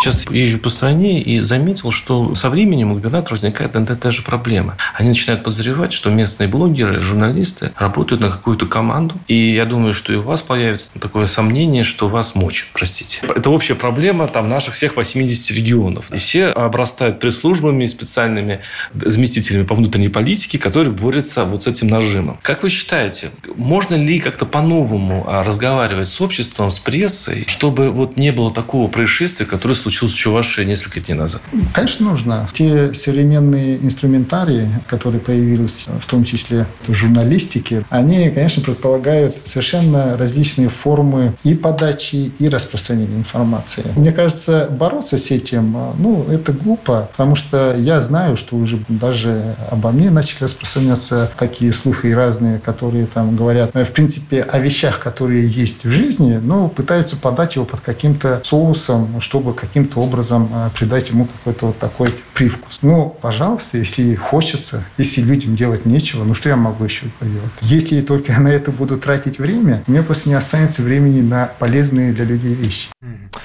Сейчас 0.00 0.28
езжу 0.30 0.58
по 0.58 0.68
стране 0.68 1.20
и 1.20 1.40
заметил, 1.40 1.90
что 1.90 2.34
со 2.34 2.50
временем 2.50 2.92
у 2.92 2.94
губернатора 2.94 3.34
возникает 3.34 3.76
одна 3.76 3.94
и 3.94 3.98
та 3.98 4.10
же 4.10 4.22
проблема. 4.22 4.76
Они 4.94 5.08
начинают 5.08 5.42
подозревать, 5.42 5.92
что 5.92 6.10
местные 6.10 6.48
блогеры, 6.48 7.00
журналисты 7.00 7.72
работают 7.78 8.20
на 8.20 8.30
какую-то 8.30 8.66
команду. 8.66 9.14
И 9.26 9.52
я 9.54 9.64
думаю, 9.64 9.94
что 9.94 10.12
и 10.12 10.16
у 10.16 10.22
вас 10.22 10.42
появится 10.42 10.90
такое 11.00 11.26
сомнение, 11.26 11.82
что 11.82 12.08
вас 12.08 12.34
мочат, 12.34 12.68
простите. 12.72 13.22
Это 13.22 13.50
общая 13.50 13.74
проблема 13.74 14.28
там 14.28 14.48
наших 14.48 14.74
всех 14.74 14.96
80 14.96 15.50
регионов. 15.50 16.10
И 16.12 16.18
все 16.18 16.48
обрастают 16.48 17.18
пресс-службами 17.18 17.86
специальными 17.86 18.60
заместителями 18.94 19.64
по 19.64 19.74
внутренней 19.74 20.08
политике, 20.08 20.58
которые 20.58 20.92
борются 20.92 21.44
вот 21.44 21.62
с 21.62 21.66
этим 21.66 21.88
нажимом. 21.88 22.38
Как 22.42 22.62
вы 22.62 22.70
считаете, 22.70 23.30
можно 23.56 23.94
ли 23.94 24.20
как-то 24.20 24.44
по-новому 24.44 25.24
а, 25.26 25.42
разговаривать 25.42 26.08
с 26.08 26.20
обществом, 26.20 26.70
с 26.70 26.78
прессой, 26.78 27.44
чтобы 27.48 27.90
вот 27.90 28.16
не 28.16 28.30
было 28.30 28.52
такого 28.52 28.88
происшествия, 28.88 29.46
которое 29.46 29.74
случилось 29.90 30.14
в 30.14 30.18
Чувашии 30.18 30.62
несколько 30.62 31.00
дней 31.00 31.14
назад? 31.14 31.42
Конечно, 31.72 32.10
нужно. 32.10 32.48
Те 32.52 32.92
современные 32.94 33.76
инструментарии, 33.76 34.68
которые 34.86 35.20
появились, 35.20 35.86
в 36.00 36.06
том 36.06 36.24
числе 36.24 36.66
в 36.86 36.94
журналистике, 36.94 37.84
они, 37.88 38.30
конечно, 38.30 38.62
предполагают 38.62 39.36
совершенно 39.46 40.16
различные 40.16 40.68
формы 40.68 41.34
и 41.44 41.54
подачи, 41.54 42.32
и 42.38 42.48
распространения 42.48 43.16
информации. 43.16 43.84
Мне 43.96 44.12
кажется, 44.12 44.68
бороться 44.70 45.18
с 45.18 45.30
этим, 45.30 45.76
ну, 45.98 46.26
это 46.30 46.52
глупо, 46.52 47.08
потому 47.12 47.36
что 47.36 47.76
я 47.76 48.00
знаю, 48.00 48.36
что 48.36 48.56
уже 48.56 48.80
даже 48.88 49.54
обо 49.70 49.90
мне 49.90 50.10
начали 50.10 50.44
распространяться 50.44 51.30
такие 51.38 51.72
слухи 51.72 52.08
разные, 52.08 52.58
которые 52.58 53.06
там 53.06 53.36
говорят, 53.36 53.74
в 53.74 53.92
принципе, 53.92 54.42
о 54.42 54.58
вещах, 54.58 55.00
которые 55.00 55.48
есть 55.48 55.84
в 55.84 55.90
жизни, 55.90 56.36
но 56.42 56.68
пытаются 56.68 57.16
подать 57.16 57.56
его 57.56 57.64
под 57.64 57.80
каким-то 57.80 58.40
соусом, 58.44 59.20
чтобы 59.20 59.54
каким 59.54 59.75
каким-то 59.76 60.00
образом 60.00 60.48
э, 60.50 60.70
придать 60.74 61.10
ему 61.10 61.26
какой-то 61.26 61.66
вот 61.66 61.78
такой 61.78 62.08
привкус. 62.32 62.78
Ну, 62.80 63.14
пожалуйста, 63.20 63.76
если 63.76 64.14
хочется, 64.14 64.82
если 64.96 65.20
людям 65.20 65.54
делать 65.54 65.84
нечего, 65.84 66.24
ну 66.24 66.32
что 66.32 66.48
я 66.48 66.56
могу 66.56 66.84
еще 66.84 67.04
поделать? 67.18 67.50
Если 67.60 68.00
только 68.00 68.32
я 68.32 68.40
на 68.40 68.48
это 68.48 68.72
буду 68.72 68.96
тратить 68.96 69.38
время, 69.38 69.84
у 69.86 69.90
меня 69.90 70.02
просто 70.02 70.30
не 70.30 70.34
останется 70.34 70.80
времени 70.80 71.20
на 71.20 71.50
полезные 71.58 72.14
для 72.14 72.24
людей 72.24 72.54
вещи. 72.54 72.88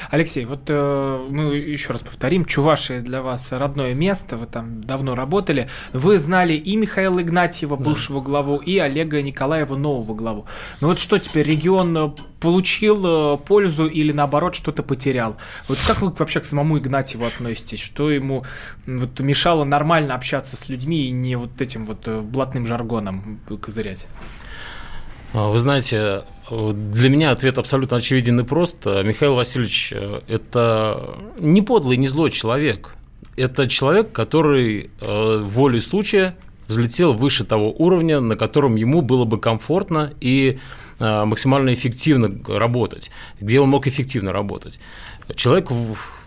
Алексей, 0.10 0.46
вот 0.46 0.62
э, 0.70 1.20
мы 1.30 1.58
еще 1.58 1.92
раз 1.92 2.02
повторим, 2.02 2.46
Чувашия 2.46 3.02
для 3.02 3.22
вас 3.22 3.52
родное 3.52 3.94
место, 3.94 4.38
вы 4.38 4.46
там 4.46 4.82
давно 4.82 5.16
работали. 5.16 5.68
Вы 5.92 6.18
знали 6.18 6.54
и 6.54 6.78
Михаила 6.78 7.22
Игнатьева, 7.22 7.76
бывшего 7.76 8.22
да. 8.22 8.26
главу, 8.26 8.56
и 8.56 8.78
Олега 8.78 9.22
Николаева, 9.22 9.76
нового 9.76 10.16
главу. 10.16 10.46
Ну 10.80 10.88
вот 10.88 11.00
что 11.00 11.20
теперь, 11.20 11.46
регион 11.46 12.16
получил 12.42 13.38
пользу 13.38 13.86
или 13.86 14.12
наоборот 14.12 14.56
что-то 14.56 14.84
потерял. 14.84 15.38
Вот 15.68 15.78
как 15.88 16.02
вы 16.02 16.10
вообще 16.10 16.40
к 16.40 16.44
самому 16.44 16.78
Игнатьеву 16.80 17.26
относитесь? 17.26 17.80
Что 17.80 18.12
ему 18.12 18.44
вот, 18.86 19.20
мешало 19.20 19.64
нормально 19.64 20.16
общаться 20.16 20.56
с 20.56 20.68
людьми 20.68 21.06
и 21.06 21.12
не 21.12 21.36
вот 21.36 21.62
этим 21.62 21.86
вот 21.86 22.08
блатным 22.08 22.68
жаргоном 22.68 23.40
козырять? 23.62 24.08
А, 25.34 25.50
вы 25.50 25.58
знаете, 25.60 26.24
для 26.50 27.10
меня 27.10 27.32
ответ 27.32 27.58
абсолютно 27.58 27.98
очевиден 27.98 28.40
и 28.40 28.44
прост. 28.44 28.86
Михаил 28.86 29.36
Васильевич– 29.36 29.94
это 30.28 31.16
не 31.40 31.62
подлый, 31.62 31.98
не 31.98 32.08
злой 32.08 32.32
человек. 32.32 32.96
Это 33.38 33.70
человек, 33.70 34.12
который 34.12 34.92
э, 35.00 35.38
волей 35.44 35.80
случая 35.80 36.36
взлетел 36.68 37.14
выше 37.14 37.46
того 37.46 37.72
уровня, 37.72 38.20
на 38.20 38.36
котором 38.36 38.76
ему 38.76 39.02
было 39.02 39.24
бы 39.24 39.40
комфортно 39.40 40.14
и 40.20 40.58
э, 40.58 40.60
максимально 41.02 41.74
эффективно 41.74 42.40
работать, 42.48 43.12
где 43.40 43.60
он 43.60 43.70
мог 43.70 43.88
эффективно 43.88 44.32
работать. 44.32 44.80
Человек 45.36 45.70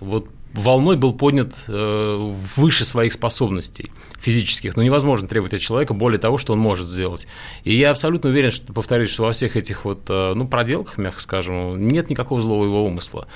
вот 0.00 0.28
волной 0.54 0.96
был 0.96 1.12
поднят 1.12 1.52
э, 1.66 2.32
выше 2.56 2.84
своих 2.84 3.12
способностей 3.12 3.90
физических. 4.20 4.76
Но 4.76 4.82
невозможно 4.82 5.28
требовать 5.28 5.54
от 5.54 5.60
человека 5.60 5.94
более 5.94 6.18
того, 6.18 6.38
что 6.38 6.52
он 6.52 6.60
может 6.60 6.86
сделать. 6.86 7.26
И 7.64 7.74
я 7.74 7.90
абсолютно 7.90 8.30
уверен, 8.30 8.52
что, 8.52 8.72
повторюсь, 8.72 9.10
что 9.10 9.24
во 9.24 9.32
всех 9.32 9.56
этих 9.56 9.84
вот, 9.84 10.02
э, 10.08 10.32
ну, 10.34 10.46
проделках, 10.46 10.96
мягко 10.96 11.20
скажем, 11.20 11.88
нет 11.88 12.08
никакого 12.08 12.40
злого 12.40 12.64
его 12.64 12.84
умысла. 12.84 13.26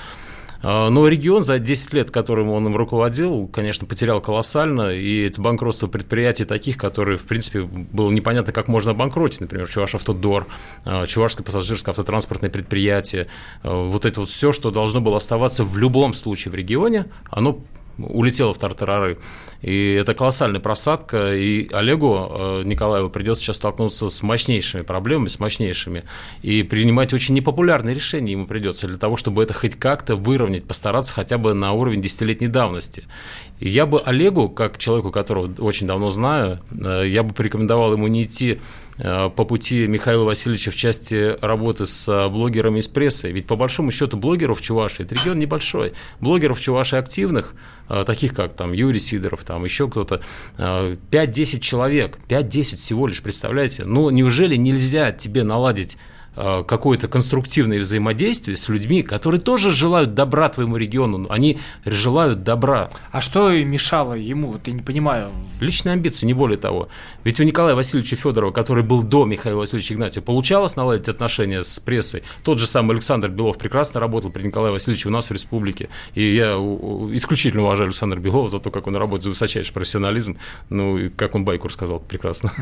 А, 0.63 0.91
но 0.91 1.07
регион 1.07 1.45
за 1.45 1.59
10 1.59 1.93
лет, 1.93 2.11
которым 2.11 2.51
он 2.51 2.67
им 2.67 2.77
руководил, 2.77 3.47
конечно, 3.49 3.87
потерял 3.87 4.21
колоссально, 4.21 4.91
и 4.91 5.27
это 5.27 5.41
банкротство 5.41 5.87
предприятий 5.87 6.45
таких, 6.45 6.77
которые, 6.77 7.19
в 7.19 7.25
принципе, 7.25 7.63
было 7.63 8.11
непонятно, 8.11 8.53
как 8.53 8.69
можно 8.69 8.91
обанкротить, 8.91 9.41
например, 9.41 9.69
Чувашавтодор, 9.69 10.47
а, 10.85 11.07
Чувашское 11.07 11.45
пассажирское 11.45 11.93
автотранспортное 11.93 12.51
предприятие, 12.51 13.29
а, 13.63 13.89
вот 13.89 14.05
это 14.05 14.21
вот 14.21 14.31
все, 14.31 14.53
что 14.53 14.71
должно 14.71 15.01
было 15.01 15.17
оставаться 15.17 15.65
в 15.65 15.77
любом 15.79 16.15
случае 16.15 16.53
в 16.53 16.55
регионе, 16.55 17.07
оно 17.31 17.61
улетела 17.99 18.55
в 18.55 18.59
тартарары. 18.59 19.19
И 19.61 19.95
это 19.95 20.15
колоссальная 20.15 20.61
просадка, 20.61 21.35
и 21.35 21.69
Олегу 21.73 22.29
э, 22.31 22.63
Николаеву 22.65 23.11
придется 23.11 23.43
сейчас 23.43 23.57
столкнуться 23.57 24.09
с 24.09 24.23
мощнейшими 24.23 24.83
проблемами, 24.83 25.27
с 25.27 25.41
мощнейшими, 25.41 26.05
и 26.43 26.63
принимать 26.63 27.13
очень 27.13 27.35
непопулярные 27.35 27.95
решения 27.95 28.33
ему 28.33 28.47
придется 28.47 28.87
для 28.87 28.99
того, 28.99 29.17
чтобы 29.17 29.43
это 29.43 29.55
хоть 29.55 29.75
как-то 29.75 30.15
выровнять, 30.15 30.65
постараться 30.65 31.13
хотя 31.13 31.39
бы 31.39 31.55
на 31.55 31.73
уровень 31.73 32.01
десятилетней 32.01 32.47
давности. 32.47 33.05
И 33.59 33.69
я 33.69 33.87
бы 33.87 33.99
Олегу, 33.99 34.49
как 34.49 34.79
человеку, 34.79 35.11
которого 35.11 35.53
очень 35.59 35.89
давно 35.89 36.11
знаю, 36.11 36.61
э, 36.71 37.09
я 37.09 37.25
бы 37.25 37.35
порекомендовал 37.35 37.95
ему 37.95 38.07
не 38.07 38.23
идти 38.23 38.61
э, 38.99 39.29
по 39.29 39.45
пути 39.45 39.89
Михаила 39.89 40.23
Васильевича 40.23 40.71
в 40.71 40.77
части 40.77 41.37
работы 41.41 41.85
с 41.85 42.29
блогерами 42.29 42.79
из 42.79 42.87
прессы. 42.87 43.33
Ведь 43.33 43.49
по 43.49 43.57
большому 43.57 43.91
счету 43.91 44.17
блогеров 44.17 44.61
в 44.61 44.63
Чувашии, 44.63 45.05
это 45.05 45.17
регион 45.17 45.41
небольшой, 45.41 45.95
блогеров 46.21 46.61
в 46.61 46.63
Чувашии 46.63 46.97
активных, 46.97 47.55
таких 48.07 48.35
как 48.35 48.53
там 48.53 48.73
Юрий 48.73 49.01
Сидоров, 49.01 49.45
там 49.49 49.65
еще 49.65 49.89
кто-то, 49.89 50.21
5-10 50.59 51.61
человек, 51.61 52.19
5-10 52.29 52.77
всего 52.77 53.07
лишь, 53.07 53.23
представляете? 53.23 53.85
Ну, 53.85 54.11
неужели 54.11 54.57
нельзя 54.57 55.11
тебе 55.11 55.43
наладить 55.43 55.97
какое-то 56.39 57.09
конструктивное 57.09 57.81
взаимодействие 57.81 58.57
с 58.57 58.69
людьми, 58.69 59.03
которые 59.03 59.41
тоже 59.41 59.71
желают 59.71 60.15
добра 60.15 60.49
твоему 60.49 60.77
региону, 60.77 61.27
они 61.31 61.59
желают 61.85 62.43
добра. 62.43 62.89
А 63.11 63.21
что 63.21 63.51
мешало 63.65 64.15
ему, 64.15 64.53
вот 64.53 64.67
я 64.69 64.73
не 64.73 64.83
понимаю? 64.83 65.31
Личные 65.61 65.95
амбиции, 65.95 66.27
не 66.27 66.35
более 66.35 66.59
того. 66.59 66.89
Ведь 67.25 67.41
у 67.41 67.45
Николая 67.45 67.75
Васильевича 67.75 68.17
Федорова, 68.17 68.53
который 68.53 68.85
был 68.85 69.03
до 69.03 69.25
Михаила 69.25 69.61
Васильевича 69.61 69.95
Игнатьева, 69.95 70.25
получалось 70.25 70.77
наладить 70.77 71.09
отношения 71.09 71.63
с 71.63 71.81
прессой. 71.81 72.23
Тот 72.45 72.59
же 72.59 72.67
самый 72.67 72.93
Александр 72.93 73.29
Белов 73.29 73.59
прекрасно 73.59 74.01
работал 74.01 74.31
при 74.31 74.45
Николае 74.45 74.73
Васильевиче 74.73 75.09
у 75.09 75.13
нас 75.13 75.31
в 75.31 75.33
республике. 75.33 75.89
И 76.15 76.35
я 76.35 76.53
исключительно 77.15 77.65
уважаю 77.65 77.89
Александра 77.89 78.21
Белова 78.21 78.49
за 78.49 78.61
то, 78.61 78.71
как 78.71 78.87
он 78.87 78.97
работает 78.97 79.25
за 79.25 79.31
высочайший 79.31 79.73
профессионализм. 79.73 80.39
Ну, 80.71 80.99
и 80.99 81.09
как 81.09 81.35
он 81.35 81.45
байку 81.45 81.69
рассказал, 81.69 82.01
прекрасно. 82.01 82.53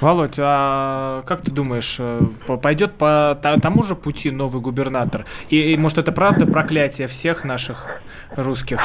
Володь, 0.00 0.34
а 0.38 1.22
как 1.26 1.42
ты 1.42 1.50
думаешь, 1.50 1.96
э, 1.98 2.20
пойдет 2.62 2.94
по 3.42 3.60
тому 3.60 3.82
же 3.82 3.94
пути 3.94 4.30
новый 4.30 4.60
губернатор? 4.60 5.26
И, 5.50 5.72
и 5.72 5.76
может 5.76 5.98
это 5.98 6.12
правда 6.12 6.46
проклятие 6.46 7.08
всех 7.08 7.44
наших 7.44 7.86
русских? 8.36 8.80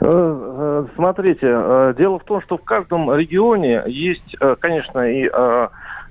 Э, 0.00 0.06
э, 0.06 0.86
смотрите, 0.96 1.46
э, 1.46 1.94
дело 1.96 2.18
в 2.18 2.24
том, 2.24 2.42
что 2.42 2.58
в 2.58 2.64
каждом 2.64 3.14
регионе 3.14 3.82
есть, 3.86 4.36
конечно, 4.60 5.00
и 5.10 5.30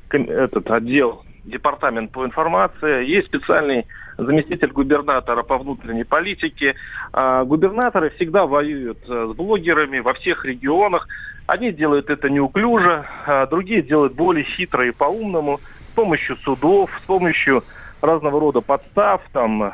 этот 0.10 0.70
отдел, 0.70 1.24
департамент 1.44 2.12
по 2.12 2.26
информации, 2.26 3.06
есть 3.06 3.28
специальный 3.28 3.88
заместитель 4.18 4.72
губернатора 4.72 5.42
по 5.42 5.58
внутренней 5.58 6.04
политике. 6.04 6.76
Губернаторы 7.12 8.12
всегда 8.12 8.46
воюют 8.46 9.00
с 9.08 9.34
блогерами 9.34 10.00
во 10.00 10.14
всех 10.14 10.46
регионах. 10.46 11.08
Одни 11.48 11.72
делают 11.72 12.12
это 12.12 12.30
неуклюже, 12.30 13.06
другие 13.50 13.82
делают 13.82 14.14
более 14.14 14.46
хитро 14.46 14.88
и 14.88 14.92
по-умному 14.92 15.60
с 15.94 15.96
помощью 15.96 16.36
судов, 16.38 16.90
с 17.04 17.06
помощью 17.06 17.64
разного 18.02 18.40
рода 18.40 18.62
подстав, 18.62 19.22
там, 19.32 19.74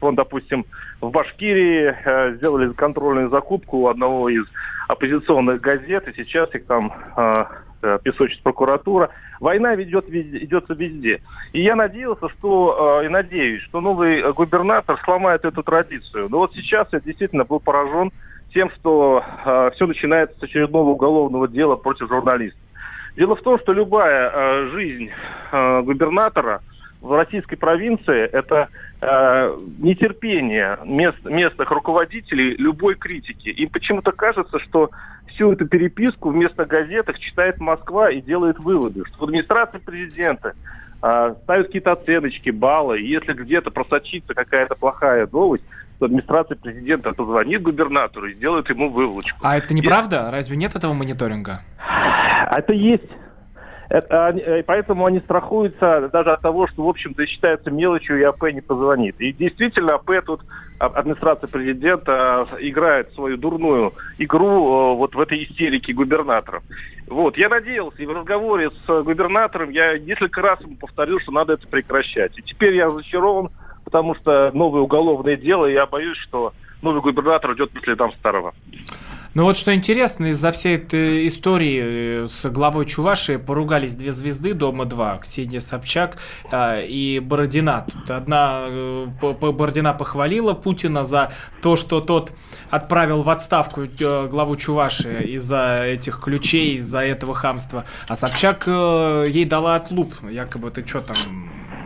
он, 0.00 0.14
допустим, 0.16 0.66
в 1.00 1.10
Башкирии 1.10 1.94
э, 2.04 2.34
сделали 2.34 2.72
контрольную 2.72 3.30
закупку 3.30 3.78
у 3.78 3.86
одного 3.86 4.28
из 4.28 4.44
оппозиционных 4.88 5.60
газет, 5.60 6.08
и 6.08 6.12
сейчас 6.12 6.52
их 6.54 6.66
там 6.66 6.92
э, 7.16 7.44
э 7.82 7.98
песочит 8.02 8.42
прокуратура. 8.42 9.10
Война 9.38 9.76
ведет, 9.76 10.08
ведется 10.08 10.74
везде. 10.74 11.22
И 11.52 11.62
я 11.62 11.76
надеялся, 11.76 12.28
что, 12.28 13.02
и 13.04 13.08
надеюсь, 13.08 13.62
что 13.62 13.80
новый 13.80 14.32
губернатор 14.32 15.00
сломает 15.04 15.44
эту 15.44 15.62
традицию. 15.62 16.28
Но 16.28 16.38
вот 16.38 16.54
сейчас 16.54 16.88
я 16.92 17.00
действительно 17.00 17.44
был 17.44 17.60
поражен 17.60 18.12
тем, 18.52 18.70
что 18.70 19.24
э, 19.44 19.70
все 19.74 19.86
начинается 19.86 20.38
с 20.38 20.42
очередного 20.42 20.90
уголовного 20.90 21.48
дела 21.48 21.76
против 21.76 22.08
журналистов. 22.08 22.61
Дело 23.16 23.36
в 23.36 23.42
том, 23.42 23.58
что 23.58 23.72
любая 23.72 24.30
э, 24.30 24.68
жизнь 24.72 25.10
э, 25.50 25.82
губернатора 25.82 26.62
в 27.02 27.12
российской 27.12 27.56
провинции 27.56 28.24
это 28.24 28.68
э, 29.00 29.56
нетерпение 29.78 30.78
мест, 30.84 31.18
местных 31.24 31.70
руководителей 31.70 32.56
любой 32.56 32.94
критики. 32.94 33.48
Им 33.48 33.68
почему-то 33.68 34.12
кажется, 34.12 34.58
что 34.60 34.90
всю 35.26 35.52
эту 35.52 35.66
переписку 35.66 36.30
в 36.30 36.36
местных 36.36 36.68
газетах 36.68 37.18
читает 37.18 37.58
Москва 37.58 38.10
и 38.10 38.20
делает 38.20 38.58
выводы, 38.58 39.04
что 39.06 39.18
в 39.18 39.24
администрации 39.24 39.78
президента 39.78 40.54
э, 41.02 41.34
ставят 41.42 41.66
какие-то 41.66 41.92
оценочки, 41.92 42.50
баллы, 42.50 43.00
и 43.00 43.08
если 43.08 43.32
где-то 43.34 43.70
просочится 43.70 44.32
какая-то 44.32 44.74
плохая 44.76 45.28
новость, 45.30 45.64
администрация 46.06 46.56
президента 46.56 47.12
позвонит 47.12 47.62
губернатору 47.62 48.28
и 48.28 48.34
сделает 48.34 48.68
ему 48.70 48.90
выволочку. 48.90 49.38
А 49.42 49.56
это 49.56 49.74
неправда? 49.74 50.28
И... 50.28 50.32
Разве 50.32 50.56
нет 50.56 50.74
этого 50.74 50.92
мониторинга? 50.92 51.60
А 51.78 52.58
это 52.58 52.72
есть. 52.72 53.10
Это, 53.92 54.28
э, 54.34 54.62
поэтому 54.62 55.04
они 55.04 55.20
страхуются 55.20 56.08
даже 56.10 56.32
от 56.32 56.40
того, 56.40 56.66
что, 56.66 56.82
в 56.82 56.88
общем-то, 56.88 57.26
считается 57.26 57.70
мелочью, 57.70 58.18
и 58.18 58.22
АП 58.22 58.44
не 58.44 58.62
позвонит. 58.62 59.20
И 59.20 59.34
действительно, 59.34 59.96
АП 59.96 60.10
тут, 60.24 60.40
а, 60.78 60.86
администрация 60.86 61.46
президента, 61.46 62.48
играет 62.58 63.12
свою 63.12 63.36
дурную 63.36 63.92
игру 64.16 64.46
э, 64.46 64.96
вот 64.96 65.14
в 65.14 65.20
этой 65.20 65.44
истерике 65.44 65.92
губернаторов. 65.92 66.62
Вот, 67.06 67.36
я 67.36 67.50
надеялся, 67.50 68.02
и 68.02 68.06
в 68.06 68.12
разговоре 68.12 68.70
с 68.70 69.02
губернатором 69.02 69.68
я 69.68 69.98
несколько 69.98 70.40
раз 70.40 70.58
ему 70.62 70.76
повторил, 70.76 71.20
что 71.20 71.30
надо 71.32 71.52
это 71.52 71.68
прекращать. 71.68 72.38
И 72.38 72.42
теперь 72.42 72.74
я 72.74 72.86
разочарован, 72.86 73.50
потому 73.92 74.14
что 74.14 74.50
новое 74.54 74.80
уголовное 74.80 75.36
дело, 75.36 75.66
и 75.66 75.74
я 75.74 75.84
боюсь, 75.84 76.16
что 76.16 76.54
новый 76.80 77.02
губернатор 77.02 77.52
идет 77.52 77.70
по 77.72 77.80
следам 77.80 78.10
старого. 78.14 78.54
Ну 79.34 79.44
вот 79.44 79.56
что 79.56 79.74
интересно, 79.74 80.26
из-за 80.26 80.50
всей 80.50 80.76
этой 80.76 81.26
истории 81.26 82.24
э, 82.24 82.28
с 82.28 82.50
главой 82.50 82.84
Чувашии 82.84 83.36
поругались 83.36 83.94
две 83.94 84.12
звезды 84.12 84.52
Дома-2, 84.52 85.20
Ксения 85.20 85.60
Собчак 85.60 86.18
э, 86.50 86.86
и 86.86 87.18
Бородина. 87.18 87.86
Одна 88.08 88.64
э, 88.66 89.06
Бородина 89.30 89.94
похвалила 89.94 90.52
Путина 90.52 91.04
за 91.04 91.32
то, 91.62 91.76
что 91.76 92.00
тот 92.00 92.32
отправил 92.70 93.22
в 93.22 93.30
отставку 93.30 93.82
э, 93.82 94.28
главу 94.28 94.56
Чувашии 94.56 95.34
из-за 95.36 95.82
этих 95.84 96.20
ключей, 96.20 96.76
из-за 96.76 96.98
этого 96.98 97.34
хамства, 97.34 97.84
а 98.08 98.16
Собчак 98.16 98.64
э, 98.66 99.24
ей 99.28 99.46
дала 99.46 99.76
отлуп, 99.76 100.12
якобы 100.30 100.70
ты 100.70 100.86
что 100.86 101.00
там 101.00 101.16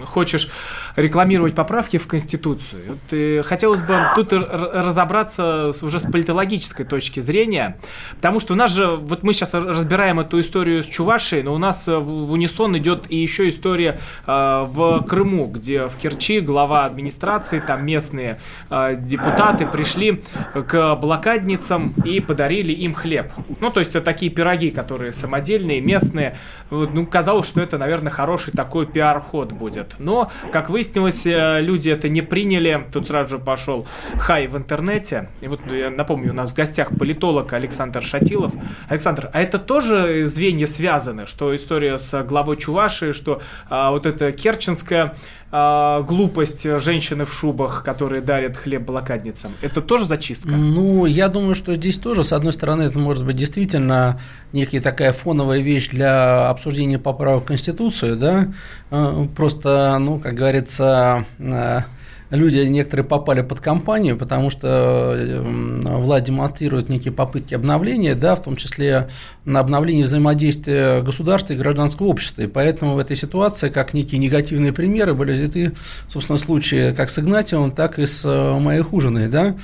хочешь 0.07 0.49
рекламировать 0.97 1.55
поправки 1.55 1.99
в 1.99 2.07
Конституцию. 2.07 2.83
Вот, 2.89 2.99
э, 3.13 3.43
хотелось 3.43 3.83
бы 3.83 3.99
тут 4.15 4.33
разобраться 4.33 5.73
уже 5.83 6.01
с 6.01 6.05
политологической 6.11 6.85
точки 6.87 7.21
зрения, 7.21 7.79
потому 8.17 8.41
что 8.41 8.55
у 8.55 8.57
нас 8.57 8.75
же, 8.75 8.87
вот 8.87 9.23
мы 9.23 9.33
сейчас 9.33 9.55
разбираем 9.55 10.21
эту 10.21 10.41
историю 10.41 10.83
с 10.83 10.87
Чувашией, 10.87 11.43
но 11.43 11.55
у 11.55 11.59
нас 11.59 11.89
э, 11.89 11.97
в, 11.97 12.33
унисон 12.33 12.77
идет 12.79 13.07
и 13.11 13.17
еще 13.17 13.49
история 13.49 13.99
э, 14.27 14.67
в 14.69 15.05
Крыму, 15.05 15.47
где 15.47 15.87
в 15.87 15.97
Керчи 15.97 16.41
глава 16.41 16.85
администрации, 16.85 17.61
там 17.61 17.85
местные 17.85 18.39
э, 18.71 18.97
депутаты 18.99 19.67
пришли 19.67 20.23
к 20.55 20.95
блокадницам 20.97 21.95
и 22.05 22.21
подарили 22.21 22.73
им 22.73 22.95
хлеб. 22.95 23.33
Ну, 23.61 23.71
то 23.71 23.81
есть 23.81 23.95
это 23.95 24.05
такие 24.05 24.31
пироги, 24.31 24.71
которые 24.71 25.13
самодельные, 25.13 25.81
местные. 25.81 26.37
Ну, 26.71 27.07
казалось, 27.07 27.47
что 27.47 27.61
это, 27.61 27.79
наверное, 27.79 28.11
хороший 28.11 28.53
такой 28.53 28.87
пиар-ход 28.87 29.53
будет. 29.53 29.96
Но, 29.99 30.31
как 30.53 30.71
выяснилось, 30.71 31.27
э, 31.27 31.61
люди 31.61 31.91
это 31.91 32.09
не 32.09 32.23
приняли. 32.23 32.87
Тут 32.93 33.09
сразу 33.09 33.31
же 33.31 33.39
пошел 33.39 33.87
хай 34.19 34.47
в 34.47 34.57
интернете. 34.57 35.29
И 35.41 35.49
вот 35.49 35.61
я 35.71 35.91
напомню, 35.91 36.33
у 36.33 36.35
нас 36.35 36.51
в 36.51 36.55
гостях 36.55 36.91
политолог 36.97 37.53
Александр 37.53 38.03
Шатилов. 38.03 38.55
Александр, 38.89 39.31
а 39.33 39.41
это 39.41 39.59
тоже 39.59 40.27
звенья 40.27 40.67
связаны, 40.67 41.27
что 41.27 41.55
история 41.55 41.99
с 41.99 42.23
главой 42.23 42.57
Чувашии, 42.57 43.13
что 43.13 43.41
а, 43.69 43.91
вот 43.91 44.07
эта 44.07 44.33
керченская 44.33 45.15
а, 45.59 46.03
глупость 46.03 46.67
женщины 46.81 47.25
в 47.25 47.33
шубах, 47.33 47.83
которые 47.83 48.21
дарят 48.21 48.59
хлеб 48.59 48.83
блокадницам, 48.83 49.53
это 49.63 49.81
тоже 49.81 50.05
зачистка? 50.05 50.51
Ну, 50.51 51.07
я 51.07 51.29
думаю, 51.29 51.55
что 51.55 51.75
здесь 51.75 51.97
тоже, 51.97 52.25
с 52.25 52.35
одной 52.35 52.53
стороны, 52.53 52.83
это 52.83 52.99
может 52.99 53.25
быть 53.25 53.37
действительно 53.37 54.21
некая 54.53 54.83
такая 54.83 55.15
фоновая 55.15 55.61
вещь 55.61 55.89
для 55.89 56.51
обсуждения 56.51 56.99
поправок 56.99 57.45
в 57.45 57.47
Конституцию, 57.47 58.19
да, 58.19 58.53
а, 58.91 59.27
просто, 59.35 59.97
ну, 59.99 60.19
как 60.19 60.35
говорится, 60.35 61.25
а, 61.41 61.85
люди 62.31 62.59
некоторые 62.59 63.05
попали 63.05 63.43
под 63.43 63.61
кампанию, 63.61 64.17
потому 64.17 64.51
что 64.51 65.17
эм, 65.17 65.83
власть 65.83 66.25
демонстрирует 66.25 66.89
некие 66.89 67.13
попытки 67.13 67.55
обновления, 67.55 68.15
да, 68.15 68.37
в 68.37 68.43
том 68.43 68.57
числе 68.57 69.09
на 69.45 69.61
обновление 69.61 70.05
взаимодействия 70.05 71.03
государства 71.03 71.53
и 71.53 71.57
гражданского 71.57 72.09
общества. 72.09 72.43
И 72.43 72.47
поэтому 72.47 72.95
в 72.95 72.99
этой 72.99 73.17
ситуации, 73.17 73.69
как 73.69 73.95
некие 73.95 74.19
негативные 74.19 74.73
примеры, 74.73 75.15
были 75.15 75.33
взяты, 75.33 75.73
собственно, 76.09 76.39
случаи 76.39 76.93
как 76.95 77.11
с 77.11 77.19
Игнатьевым, 77.19 77.71
так 77.71 77.99
и 77.99 78.07
с 78.07 78.25
э, 78.25 78.59
моей 78.59 78.83
Хужиной, 78.83 79.29
да, 79.29 79.57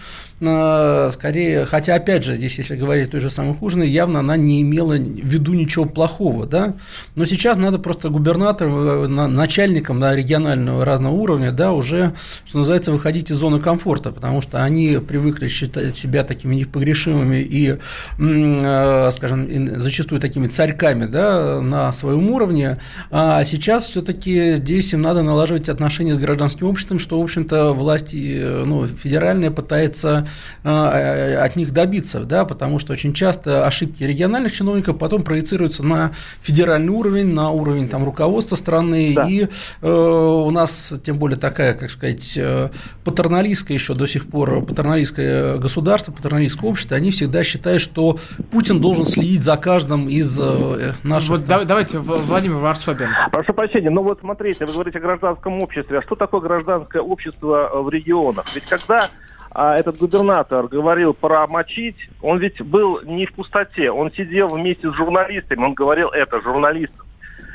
скорее, 0.43 1.67
хотя, 1.67 1.95
опять 1.95 2.25
же, 2.25 2.37
здесь, 2.37 2.59
если 2.59 2.75
говорить 2.75 3.13
той 3.13 3.21
же 3.21 3.31
самой 3.31 3.55
Хужиной, 3.55 3.89
явно 3.89 4.19
она 4.19 4.37
не 4.37 4.61
имела 4.63 4.95
в 4.95 4.99
виду 4.99 5.55
ничего 5.55 5.85
плохого, 5.85 6.47
да, 6.47 6.75
но 7.15 7.25
сейчас 7.25 7.57
надо 7.59 7.79
просто 7.79 8.09
губернаторам, 8.09 8.75
э, 8.75 9.07
начальникам 9.29 10.01
да, 10.01 10.17
регионального 10.17 10.85
разного 10.85 11.15
уровня, 11.15 11.53
да, 11.53 11.73
уже, 11.73 12.15
что 12.53 12.59
называется, 12.59 12.93
выходить 12.93 13.31
из 13.31 13.37
зоны 13.37 13.61
комфорта, 13.61 14.13
потому 14.13 14.43
что 14.43 14.63
они 14.63 14.99
привыкли 14.99 15.49
считать 15.49 15.97
себя 15.97 16.23
такими 16.23 16.55
непогрешимыми 16.55 17.37
и, 17.37 17.79
э, 18.19 19.11
скажем, 19.11 19.81
зачастую 19.81 20.21
такими 20.21 20.49
царьками, 20.49 21.07
да, 21.07 21.63
на 21.63 21.91
своем 21.93 22.31
уровне, 22.31 22.77
а 23.11 23.43
сейчас 23.45 23.87
все-таки 23.87 24.57
здесь 24.57 24.93
им 24.93 25.01
надо 25.01 25.23
налаживать 25.23 25.71
отношения 25.71 26.15
с 26.15 26.19
гражданским 26.19 26.67
обществом, 26.67 26.99
что, 26.99 27.19
в 27.19 27.23
общем-то, 27.23 27.73
власть 27.73 28.13
э, 28.13 28.65
ну, 28.67 28.87
федеральная 28.87 29.51
пытается 29.51 30.27
Э, 30.65 31.37
от 31.43 31.57
них 31.57 31.73
добиться, 31.73 32.21
да, 32.21 32.45
потому 32.45 32.79
что 32.79 32.93
очень 32.93 33.13
часто 33.13 33.67
ошибки 33.67 34.03
региональных 34.03 34.53
чиновников 34.53 34.99
потом 34.99 35.23
проецируются 35.23 35.83
на 35.83 36.13
федеральный 36.43 36.91
уровень, 36.91 37.33
на 37.33 37.51
уровень 37.51 37.89
там, 37.89 38.05
руководства 38.05 38.57
страны, 38.57 39.13
да. 39.15 39.27
и 39.29 39.49
э, 39.81 39.91
у 39.91 40.51
нас, 40.51 40.93
тем 41.05 41.19
более 41.19 41.39
такая, 41.39 41.75
как 41.75 41.91
сказать, 41.91 42.39
э, 42.43 42.69
патерналистская 43.05 43.77
еще 43.77 43.95
до 43.95 44.07
сих 44.07 44.29
пор, 44.29 44.65
патерналистское 44.65 45.59
государство, 45.59 46.13
патерналистское 46.13 46.69
общество, 46.69 46.97
они 46.97 47.11
всегда 47.11 47.45
считают, 47.45 47.83
что 47.83 48.19
Путин 48.51 48.81
должен 48.81 49.05
следить 49.05 49.43
за 49.43 49.57
каждым 49.57 50.09
из 50.09 50.39
э, 50.41 50.93
наших... 51.03 51.31
Вот 51.31 51.47
там... 51.47 51.67
давайте, 51.67 51.99
Владимир 51.99 52.57
Варсобин. 52.57 53.09
Прошу 53.31 53.53
прощения, 53.55 53.91
ну 53.91 54.03
вот 54.03 54.21
смотрите, 54.21 54.67
вы 54.67 54.73
говорите 54.73 54.99
о 54.99 55.03
гражданском 55.03 55.63
обществе, 55.63 55.99
а 55.99 56.03
что 56.03 56.15
такое 56.15 56.41
гражданское 56.41 57.01
общество 57.01 57.71
в 57.83 57.89
регионах? 57.89 58.45
Ведь 58.55 58.65
когда 58.65 59.07
а 59.55 59.77
этот 59.77 59.99
губернатор 59.99 60.67
говорил 60.67 61.13
про 61.13 61.47
мочить, 61.47 62.09
он 62.23 62.39
ведь 62.39 62.63
был 62.63 63.03
не 63.03 63.27
в 63.27 63.35
пустоте, 63.35 63.91
он 63.91 64.11
сидел 64.13 64.49
вместе 64.49 64.91
с 64.91 64.95
журналистами, 64.95 65.63
он 65.63 65.75
говорил 65.75 66.09
это 66.09 66.41
журналистам. 66.41 67.07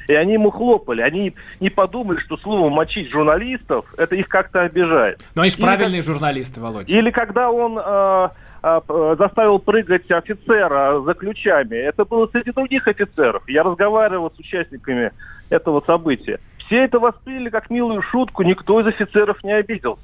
И 0.08 0.14
они 0.14 0.34
ему 0.34 0.52
хлопали, 0.52 1.02
они 1.02 1.34
не 1.60 1.70
подумали, 1.70 2.20
что 2.20 2.38
слово 2.38 2.70
«мочить 2.70 3.12
журналистов» 3.12 3.86
это 3.98 4.16
их 4.16 4.28
как-то 4.28 4.62
обижает. 4.62 5.20
Но 5.36 5.42
они 5.42 5.52
же 5.52 5.58
правильные 5.58 6.02
как... 6.02 6.14
журналисты, 6.14 6.62
Володя. 6.62 6.94
Или 6.94 7.12
когда 7.12 7.52
он 7.52 7.78
э, 7.78 8.30
э, 8.64 9.16
заставил 9.20 9.60
прыгать 9.60 10.10
офицера 10.10 11.02
за 11.02 11.14
ключами, 11.14 11.76
это 11.76 12.06
было 12.06 12.28
среди 12.28 12.52
других 12.52 12.88
офицеров. 12.88 13.44
Я 13.48 13.64
разговаривал 13.64 14.32
с 14.36 14.40
участниками 14.40 15.12
этого 15.50 15.84
события. 15.86 16.40
Все 16.66 16.84
это 16.84 17.00
восприняли 17.00 17.50
как 17.50 17.70
милую 17.70 18.02
шутку, 18.02 18.44
никто 18.44 18.80
из 18.82 18.88
офицеров 18.88 19.44
не 19.44 19.54
обиделся 19.54 20.02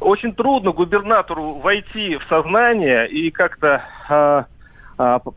очень 0.00 0.34
трудно 0.34 0.72
губернатору 0.72 1.54
войти 1.54 2.16
в 2.16 2.24
сознание 2.28 3.08
и 3.08 3.30
как-то 3.30 3.84
а, 4.08 4.46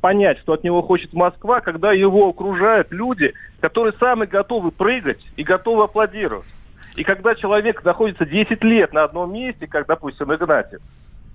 понять, 0.02 0.40
что 0.40 0.54
от 0.54 0.64
него 0.64 0.82
хочет 0.82 1.14
Москва, 1.14 1.62
когда 1.62 1.92
его 1.92 2.30
окружают 2.30 2.92
люди, 2.92 3.34
которые 3.60 3.94
сами 4.00 4.26
готовы 4.26 4.72
прыгать 4.72 5.20
и 5.36 5.44
готовы 5.44 5.84
аплодировать. 5.84 6.48
И 6.96 7.04
когда 7.04 7.36
человек 7.36 7.84
находится 7.84 8.26
10 8.26 8.64
лет 8.64 8.94
на 8.94 9.04
одном 9.04 9.34
месте, 9.34 9.68
как, 9.68 9.88
допустим, 9.88 10.34
Игнатьев, 10.34 10.82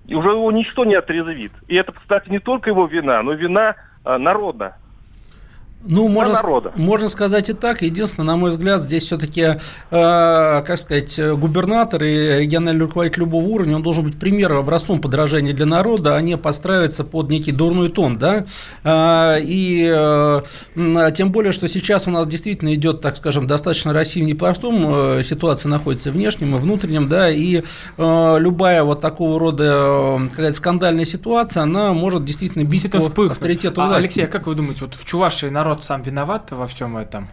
и 0.05 0.15
уже 0.15 0.29
его 0.29 0.51
ничто 0.51 0.85
не 0.85 0.95
отрезвит. 0.95 1.51
И 1.67 1.75
это, 1.75 1.91
кстати, 1.91 2.29
не 2.29 2.39
только 2.39 2.69
его 2.69 2.85
вина, 2.85 3.21
но 3.23 3.33
вина 3.33 3.75
а, 4.03 4.17
народа. 4.17 4.75
Ну, 5.85 6.07
можно, 6.07 6.33
народа. 6.33 6.71
можно 6.75 7.07
сказать 7.07 7.49
и 7.49 7.53
так. 7.53 7.81
Единственное, 7.81 8.27
на 8.27 8.35
мой 8.37 8.51
взгляд, 8.51 8.81
здесь 8.81 9.03
все-таки, 9.03 9.41
э, 9.41 9.57
как 9.91 10.77
сказать, 10.77 11.19
губернатор 11.37 12.03
и 12.03 12.39
региональный 12.39 12.85
руководитель 12.85 13.19
любого 13.19 13.45
уровня, 13.45 13.75
он 13.75 13.83
должен 13.83 14.03
быть 14.03 14.19
примером, 14.19 14.57
образцом 14.57 14.99
подражания 14.99 15.53
для 15.53 15.65
народа, 15.65 16.15
а 16.15 16.21
не 16.21 16.37
подстраиваться 16.37 17.03
под 17.03 17.29
некий 17.29 17.51
дурной 17.51 17.89
тон, 17.89 18.17
да. 18.17 18.45
Э, 18.83 19.39
и 19.41 19.87
э, 19.87 20.41
тем 21.13 21.31
более, 21.31 21.51
что 21.51 21.67
сейчас 21.67 22.07
у 22.07 22.11
нас 22.11 22.27
действительно 22.27 22.73
идет, 22.73 23.01
так 23.01 23.17
скажем, 23.17 23.47
достаточно 23.47 23.93
Россия 23.93 24.23
в 24.23 24.27
непростом 24.27 24.93
э, 24.93 25.23
ситуации 25.23 25.69
находится 25.69 26.11
внешнем 26.11 26.55
и 26.55 26.59
внутреннем, 26.59 27.07
да, 27.07 27.29
и 27.29 27.61
э, 27.97 28.35
любая 28.39 28.83
вот 28.83 29.01
такого 29.01 29.39
рода 29.39 29.63
э, 29.63 30.29
какая-то 30.29 30.53
скандальная 30.53 31.05
ситуация, 31.05 31.63
она 31.63 31.93
может 31.93 32.25
действительно 32.25 32.63
бить 32.63 32.89
по 32.91 33.25
авторитету 33.25 33.81
а, 33.81 33.87
власти. 33.87 34.01
Алексей, 34.01 34.23
а 34.25 34.27
как 34.27 34.47
вы 34.47 34.55
думаете, 34.55 34.85
вот 34.85 34.95
в 34.95 35.05
Чувашии 35.05 35.47
народ 35.47 35.74
народ 35.75 35.83
сам 35.83 36.01
виноват 36.01 36.51
во 36.51 36.65
всем 36.67 36.97
этом? 36.97 37.27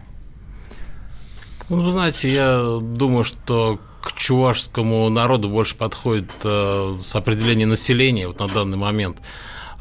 Ну, 1.69 1.89
знаете, 1.89 2.27
я 2.27 2.79
думаю, 2.81 3.23
что 3.23 3.79
к 4.01 4.11
чувашскому 4.13 5.09
народу 5.09 5.49
больше 5.49 5.77
подходит 5.77 6.33
э, 6.43 6.97
с 6.99 7.15
определения 7.15 7.65
населения 7.65 8.27
вот 8.27 8.39
на 8.39 8.47
данный 8.47 8.77
момент. 8.77 9.17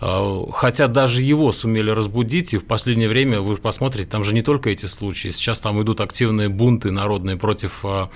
Э, 0.02 0.46
хотя 0.52 0.88
даже 0.88 1.22
его 1.22 1.52
сумели 1.52 1.90
разбудить, 1.90 2.54
и 2.54 2.58
в 2.58 2.64
последнее 2.64 3.08
время, 3.08 3.40
вы 3.40 3.56
посмотрите, 3.56 4.08
там 4.08 4.24
же 4.24 4.34
не 4.34 4.42
только 4.42 4.70
эти 4.70 4.86
случаи. 4.86 5.28
Сейчас 5.28 5.60
там 5.60 5.80
идут 5.80 6.00
активные 6.00 6.48
бунты 6.48 6.90
народные 6.90 7.36
против 7.36 7.84
э, 7.84 8.08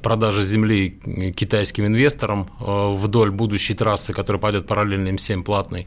продажи 0.00 0.44
земли 0.44 0.98
китайским 1.36 1.86
инвесторам 1.86 2.48
э, 2.58 2.94
вдоль 2.94 3.30
будущей 3.30 3.74
трассы, 3.74 4.14
которая 4.14 4.40
пойдет 4.40 4.66
параллельно 4.66 5.08
М7 5.08 5.42
платной. 5.42 5.86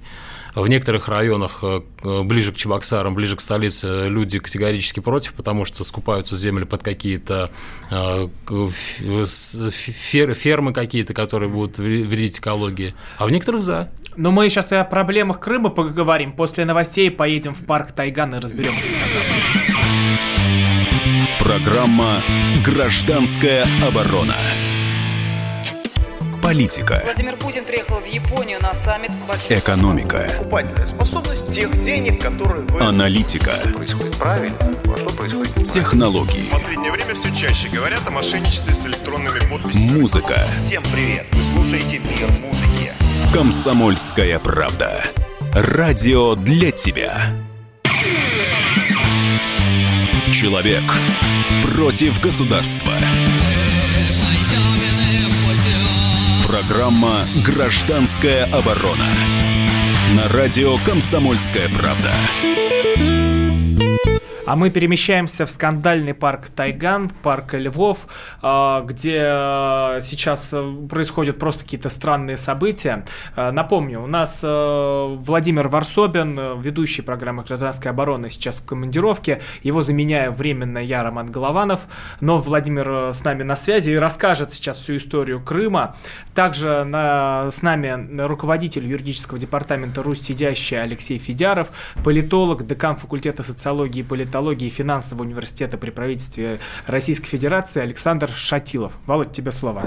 В 0.55 0.67
некоторых 0.67 1.07
районах 1.07 1.63
ближе 2.03 2.51
к 2.51 2.55
Чебоксарам, 2.55 3.13
ближе 3.13 3.35
к 3.35 3.39
столице, 3.39 4.09
люди 4.09 4.39
категорически 4.39 4.99
против, 4.99 5.33
потому 5.33 5.63
что 5.63 5.83
скупаются 5.83 6.35
земли 6.35 6.65
под 6.65 6.81
какие-то 6.81 7.51
фермы 9.69 10.73
какие-то, 10.73 11.13
которые 11.13 11.49
будут 11.49 11.77
вредить 11.77 12.39
экологии. 12.39 12.95
А 13.17 13.27
в 13.27 13.31
некоторых 13.31 13.61
за. 13.61 13.91
Но 14.15 14.31
мы 14.31 14.49
сейчас 14.49 14.71
о 14.71 14.83
проблемах 14.83 15.38
Крыма 15.39 15.69
поговорим. 15.69 16.33
После 16.33 16.65
новостей 16.65 17.09
поедем 17.09 17.53
в 17.53 17.65
парк 17.65 17.91
Тайган 17.91 18.33
и 18.35 18.39
разберем 18.39 18.73
этот 18.77 18.91
скандал. 18.91 19.23
Программа 21.39 22.21
«Гражданская 22.65 23.65
оборона». 23.87 24.35
Политика. 26.43 27.01
Владимир 27.03 27.35
Путин 27.35 27.63
приехал 27.63 27.99
в 27.99 28.05
Японию 28.05 28.59
на 28.61 28.73
саммит 28.73 29.11
большой... 29.27 29.59
Экономика. 29.59 30.27
Покупательная 30.37 30.87
способность 30.87 31.51
тех 31.51 31.71
денег, 31.79 32.21
которые 32.21 32.65
вы... 32.65 32.81
Аналитика. 32.81 33.51
Что 33.51 33.69
происходит 33.69 34.15
правильно, 34.15 34.57
а 34.59 34.97
что 34.97 35.09
происходит 35.11 35.57
неправильно. 35.57 35.73
Технологии. 35.73 36.47
В 36.47 36.51
последнее 36.51 36.91
время 36.91 37.13
все 37.13 37.33
чаще 37.35 37.69
говорят 37.69 38.01
о 38.07 38.11
мошенничестве 38.11 38.73
с 38.73 38.85
электронными 38.87 39.39
подписями. 39.47 39.99
Музыка. 39.99 40.39
Всем 40.63 40.81
привет! 40.91 41.27
Вы 41.33 41.43
слушаете 41.43 41.99
«Мир 41.99 42.29
музыки». 42.41 42.91
Комсомольская 43.31 44.39
правда. 44.39 45.03
Радио 45.51 46.35
для 46.35 46.69
тебя. 46.69 47.33
Человек 50.31 50.83
против 51.73 52.21
государства. 52.21 52.93
Программа 56.45 57.25
«Гражданская 57.43 58.45
оборона». 58.45 59.07
На 60.15 60.27
радио 60.29 60.77
«Комсомольская 60.85 61.67
правда». 61.69 62.13
А 64.49 64.55
мы 64.55 64.71
перемещаемся 64.71 65.45
в 65.45 65.51
скандальный 65.51 66.15
парк 66.15 66.47
Тайган, 66.47 67.11
парк 67.21 67.53
Львов, 67.53 68.07
а, 68.41 68.81
где 68.81 69.21
а, 69.23 70.01
сейчас 70.01 70.49
э, 70.53 70.73
происходят 70.89 71.37
просто 71.37 71.63
какие-то 71.65 71.89
странные 71.89 72.35
события. 72.35 73.05
А, 73.35 73.51
напомню, 73.51 74.01
у 74.01 74.07
нас 74.07 74.39
э, 74.41 75.15
Владимир 75.19 75.67
Варсобин, 75.67 76.39
э, 76.39 76.55
ведущий 76.59 77.03
программы 77.03 77.43
«Гражданская 77.43 77.93
оборона», 77.93 78.31
сейчас 78.31 78.55
в 78.55 78.65
командировке. 78.65 79.39
Его 79.61 79.83
заменяю 79.83 80.31
временно 80.31 80.79
я, 80.79 81.03
Роман 81.03 81.27
Голованов. 81.27 81.81
Но 82.19 82.39
Владимир 82.39 83.13
с 83.13 83.23
нами 83.23 83.43
на 83.43 83.55
связи 83.55 83.91
и 83.91 83.97
расскажет 83.97 84.51
сейчас 84.55 84.79
всю 84.79 84.97
историю 84.97 85.41
Крыма. 85.41 85.95
Также 86.33 86.85
на, 86.85 87.51
с 87.51 87.61
нами 87.61 88.19
руководитель 88.25 88.87
юридического 88.87 89.37
департамента 89.37 90.01
«Русь 90.01 90.21
сидящая» 90.21 90.81
Алексей 90.81 91.19
Федяров, 91.19 91.69
политолог, 92.03 92.65
декан 92.65 92.95
факультета 92.95 93.43
социологии 93.43 93.99
и 93.99 94.03
политологии 94.03 94.38
политологии 94.39 94.67
и 94.67 94.69
финансового 94.69 95.23
университета 95.23 95.77
при 95.77 95.89
правительстве 95.89 96.59
Российской 96.87 97.27
Федерации 97.27 97.81
Александр 97.81 98.29
Шатилов. 98.29 98.93
Володь, 99.05 99.31
тебе 99.31 99.51
слово. 99.51 99.81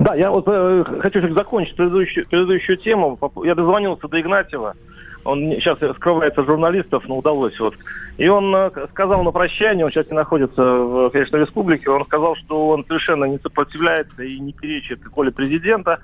Да, 0.00 0.14
я 0.14 0.30
вот 0.30 0.44
э, 0.46 0.84
хочу 1.00 1.34
закончить 1.34 1.76
предыдущую, 1.76 2.26
предыдущую 2.26 2.78
тему. 2.78 3.18
Я 3.44 3.54
дозвонился 3.54 4.08
до 4.08 4.20
Игнатьева. 4.20 4.74
Он 5.24 5.38
сейчас 5.52 5.78
скрывается 5.96 6.42
журналистов, 6.44 7.04
но 7.06 7.18
удалось 7.18 7.58
вот. 7.60 7.74
И 8.16 8.28
он 8.28 8.54
э, 8.54 8.70
сказал 8.90 9.22
на 9.22 9.30
прощание, 9.30 9.84
он 9.84 9.92
сейчас 9.92 10.08
не 10.10 10.16
находится, 10.16 10.62
в, 10.62 11.10
конечно, 11.10 11.36
республике, 11.36 11.90
он 11.90 12.04
сказал, 12.06 12.34
что 12.36 12.68
он 12.68 12.84
совершенно 12.86 13.26
не 13.26 13.38
сопротивляется 13.38 14.22
и 14.22 14.40
не 14.40 14.52
перечит 14.52 15.04
Коле 15.04 15.30
президента, 15.30 15.98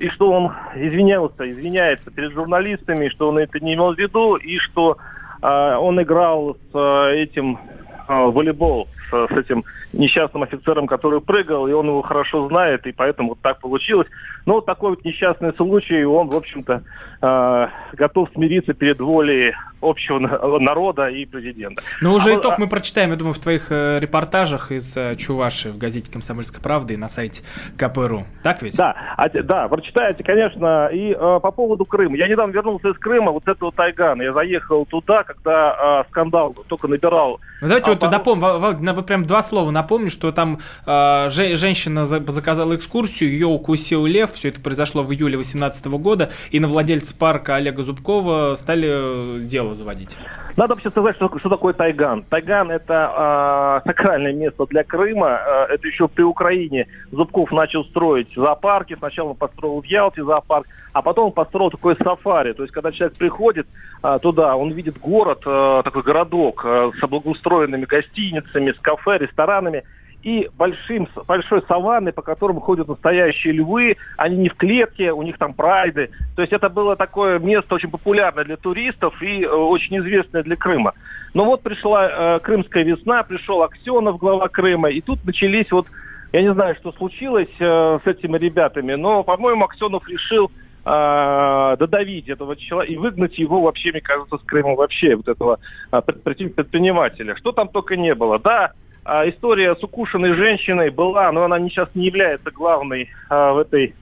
и 0.00 0.08
что 0.08 0.30
он 0.30 0.52
извинялся, 0.76 1.48
извиняется 1.48 2.10
перед 2.10 2.32
журналистами, 2.32 3.08
что 3.08 3.28
он 3.28 3.38
это 3.38 3.60
не 3.60 3.74
имел 3.74 3.94
в 3.94 3.98
виду, 3.98 4.36
и 4.36 4.58
что 4.58 4.98
он 5.46 6.02
играл 6.02 6.56
с 6.72 6.74
э, 6.74 7.22
этим 7.22 7.58
а, 8.06 8.26
волейбол 8.26 8.88
с, 9.10 9.26
с 9.28 9.36
этим 9.36 9.64
несчастным 9.92 10.42
офицером, 10.42 10.86
который 10.86 11.20
прыгал, 11.20 11.66
и 11.66 11.72
он 11.72 11.86
его 11.86 12.02
хорошо 12.02 12.48
знает, 12.48 12.86
и 12.86 12.92
поэтому 12.92 13.30
вот 13.30 13.40
так 13.40 13.60
получилось. 13.60 14.08
Но 14.46 14.54
вот 14.54 14.66
такой 14.66 14.90
вот 14.90 15.04
несчастный 15.04 15.52
случай, 15.54 16.04
он, 16.04 16.28
в 16.28 16.36
общем-то, 16.36 16.82
э, 17.20 17.66
готов 17.96 18.30
смириться 18.34 18.74
перед 18.74 19.00
волей 19.00 19.54
общего 19.80 20.18
народа 20.58 21.08
и 21.08 21.24
президента. 21.24 21.82
Ну, 22.00 22.14
уже 22.14 22.32
а, 22.32 22.40
итог 22.40 22.54
а... 22.56 22.56
мы 22.58 22.68
прочитаем, 22.68 23.10
я 23.10 23.16
думаю, 23.16 23.34
в 23.34 23.38
твоих 23.38 23.70
э, 23.70 23.98
репортажах 24.00 24.72
из 24.72 24.96
э, 24.96 25.14
Чуваши 25.16 25.70
в 25.70 25.78
газете 25.78 26.10
«Комсомольская 26.10 26.60
правда» 26.60 26.94
и 26.94 26.96
на 26.96 27.08
сайте 27.08 27.44
КПРУ. 27.76 28.24
Так 28.42 28.62
ведь? 28.62 28.76
Да, 28.76 28.94
а, 29.16 29.28
да, 29.28 29.68
прочитаете, 29.68 30.24
конечно. 30.24 30.88
И 30.88 31.12
э, 31.12 31.14
по 31.16 31.50
поводу 31.52 31.84
Крыма. 31.84 32.16
Я 32.16 32.28
недавно 32.28 32.52
вернулся 32.52 32.88
из 32.88 32.98
Крыма, 32.98 33.30
вот 33.30 33.44
с 33.44 33.48
этого 33.48 33.72
Тайгана. 33.72 34.22
Я 34.22 34.32
заехал 34.32 34.84
туда, 34.86 35.22
когда 35.22 36.04
э, 36.04 36.10
скандал 36.10 36.54
только 36.66 36.88
набирал. 36.88 37.40
Вы 37.60 37.68
знаете, 37.68 37.90
а, 37.90 37.94
вот 37.94 38.00
по... 38.00 38.10
напомню, 38.10 38.58
вы 38.98 39.04
прям 39.04 39.24
два 39.24 39.42
слова 39.42 39.70
напомню, 39.70 40.10
что 40.10 40.32
там 40.32 40.58
э, 40.86 41.26
женщина 41.28 42.04
заказала 42.04 42.74
экскурсию, 42.74 43.30
ее 43.30 43.46
укусил 43.46 44.06
лев, 44.06 44.32
все 44.32 44.48
это 44.48 44.60
произошло 44.60 45.02
в 45.02 45.12
июле 45.12 45.36
2018 45.36 45.86
года, 45.86 46.30
и 46.50 46.58
на 46.58 46.68
владельца 46.68 47.14
парка 47.14 47.56
Олега 47.56 47.82
Зубкова 47.82 48.54
стали 48.56 49.40
дело 49.40 49.68
дело 49.68 49.74
заводить? 49.74 50.16
Надо 50.58 50.74
вообще 50.74 50.90
сказать, 50.90 51.14
что, 51.14 51.30
что 51.38 51.48
такое 51.48 51.72
Тайган. 51.72 52.24
Тайган– 52.24 52.68
это 52.72 53.80
э, 53.84 53.88
сакральное 53.88 54.32
место 54.32 54.66
для 54.66 54.82
Крыма. 54.82 55.28
Э, 55.28 55.66
это 55.74 55.86
еще 55.86 56.08
при 56.08 56.24
Украине 56.24 56.88
Зубков 57.12 57.52
начал 57.52 57.84
строить 57.84 58.34
зоопарки. 58.34 58.96
Сначала 58.98 59.28
он 59.28 59.36
построил 59.36 59.80
в 59.80 59.84
Ялте 59.84 60.24
зоопарк, 60.24 60.66
а 60.92 61.00
потом 61.00 61.26
он 61.26 61.32
построил 61.32 61.70
такой 61.70 61.94
сафари. 61.94 62.54
То 62.54 62.64
есть, 62.64 62.74
когда 62.74 62.90
человек 62.90 63.16
приходит 63.16 63.68
э, 64.02 64.18
туда, 64.20 64.56
он 64.56 64.72
видит 64.72 64.98
город, 64.98 65.42
э, 65.46 65.82
такой 65.84 66.02
городок 66.02 66.62
э, 66.64 66.90
с 66.98 67.04
облагоустроенными 67.04 67.84
гостиницами, 67.84 68.72
с 68.72 68.80
кафе, 68.80 69.18
ресторанами– 69.18 69.84
и 70.22 70.50
большим, 70.56 71.08
большой 71.26 71.62
саванной, 71.68 72.12
по 72.12 72.22
которым 72.22 72.60
ходят 72.60 72.88
настоящие 72.88 73.52
львы. 73.54 73.96
Они 74.16 74.36
не 74.36 74.48
в 74.48 74.54
клетке, 74.54 75.12
у 75.12 75.22
них 75.22 75.38
там 75.38 75.54
прайды. 75.54 76.10
То 76.34 76.42
есть 76.42 76.52
это 76.52 76.68
было 76.68 76.96
такое 76.96 77.38
место 77.38 77.74
очень 77.74 77.90
популярное 77.90 78.44
для 78.44 78.56
туристов 78.56 79.20
и 79.22 79.42
э, 79.42 79.48
очень 79.48 79.98
известное 79.98 80.42
для 80.42 80.56
Крыма. 80.56 80.92
Но 81.34 81.44
вот 81.44 81.62
пришла 81.62 82.08
э, 82.36 82.40
крымская 82.40 82.84
весна, 82.84 83.22
пришел 83.22 83.62
Аксенов, 83.62 84.18
глава 84.18 84.48
Крыма, 84.48 84.90
и 84.90 85.00
тут 85.00 85.24
начались 85.24 85.70
вот, 85.70 85.86
я 86.32 86.42
не 86.42 86.52
знаю, 86.52 86.74
что 86.76 86.92
случилось 86.92 87.48
э, 87.58 87.98
с 88.02 88.06
этими 88.06 88.38
ребятами, 88.38 88.94
но, 88.94 89.22
по-моему, 89.22 89.64
Аксенов 89.64 90.08
решил 90.08 90.50
э, 90.84 91.76
додавить 91.78 92.28
этого 92.28 92.56
человека 92.56 92.92
и 92.92 92.96
выгнать 92.96 93.38
его 93.38 93.60
вообще, 93.60 93.92
мне 93.92 94.00
кажется, 94.00 94.38
с 94.38 94.42
Крыма 94.42 94.74
вообще, 94.74 95.14
вот 95.14 95.28
этого 95.28 95.60
э, 95.92 96.00
предпринимателя. 96.02 97.36
Что 97.36 97.52
там 97.52 97.68
только 97.68 97.96
не 97.96 98.14
было. 98.14 98.38
Да, 98.38 98.72
а, 99.08 99.26
история 99.26 99.74
с 99.74 99.82
укушенной 99.82 100.34
женщиной 100.34 100.90
была, 100.90 101.32
но 101.32 101.44
она 101.44 101.58
сейчас 101.70 101.88
не 101.94 102.06
является 102.06 102.50
главной 102.50 103.08
а, 103.30 103.54
в, 103.54 103.58
этой, 103.58 103.94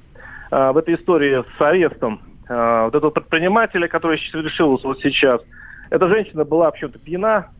а, 0.50 0.72
в 0.72 0.78
этой 0.78 0.96
истории 0.96 1.44
с 1.56 1.60
арестом 1.60 2.20
а, 2.48 2.86
вот 2.86 2.94
этого 2.96 3.10
предпринимателя, 3.10 3.86
который 3.86 4.18
решил 4.18 4.80
вот 4.82 4.98
сейчас. 5.00 5.40
Эта 5.90 6.08
женщина 6.08 6.44
была 6.44 6.64
вообще-то 6.64 6.98
пьяна, 6.98 7.50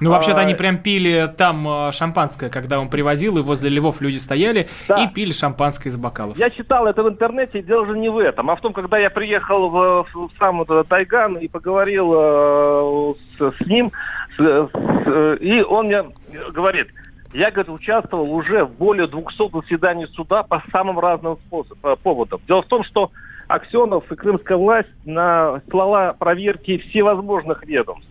ну, 0.00 0.10
вообще-то 0.10 0.38
а, 0.38 0.40
они 0.42 0.54
прям 0.54 0.78
пили 0.78 1.32
там 1.36 1.66
а, 1.68 1.92
шампанское, 1.92 2.50
когда 2.50 2.80
он 2.80 2.88
привозил, 2.88 3.38
и 3.38 3.42
возле 3.42 3.70
Львов 3.70 4.00
люди 4.00 4.16
стояли 4.16 4.68
да. 4.88 5.04
и 5.04 5.08
пили 5.08 5.32
шампанское 5.32 5.90
из 5.90 5.96
бокалов. 5.96 6.36
Я 6.36 6.50
читал 6.50 6.86
это 6.86 7.02
в 7.02 7.08
интернете, 7.08 7.60
и 7.60 7.62
дело 7.62 7.86
же 7.86 7.96
не 7.98 8.08
в 8.08 8.18
этом, 8.18 8.50
а 8.50 8.56
в 8.56 8.60
том, 8.60 8.72
когда 8.72 8.98
я 8.98 9.10
приехал 9.10 9.68
в, 9.70 10.06
в 10.12 10.30
сам 10.38 10.58
вот 10.58 10.88
Тайган 10.88 11.36
и 11.36 11.48
поговорил 11.48 12.12
э, 12.14 13.14
с, 13.38 13.56
с 13.58 13.66
ним, 13.66 13.92
и 14.38 15.62
он 15.62 15.86
мне 15.86 16.04
говорит, 16.52 16.88
я, 17.32 17.50
говорит, 17.50 17.70
участвовал 17.70 18.30
уже 18.32 18.64
в 18.64 18.72
более 18.76 19.06
200 19.06 19.50
заседаний 19.52 20.06
суда 20.06 20.42
по 20.42 20.62
самым 20.70 20.98
разным 20.98 21.38
способам, 21.46 21.96
поводам. 22.02 22.40
Дело 22.46 22.62
в 22.62 22.66
том, 22.66 22.84
что 22.84 23.10
Аксенов 23.48 24.10
и 24.10 24.16
крымская 24.16 24.56
власть 24.56 24.88
наслала 25.04 26.14
проверки 26.18 26.78
всевозможных 26.78 27.64
ведомств. 27.64 28.08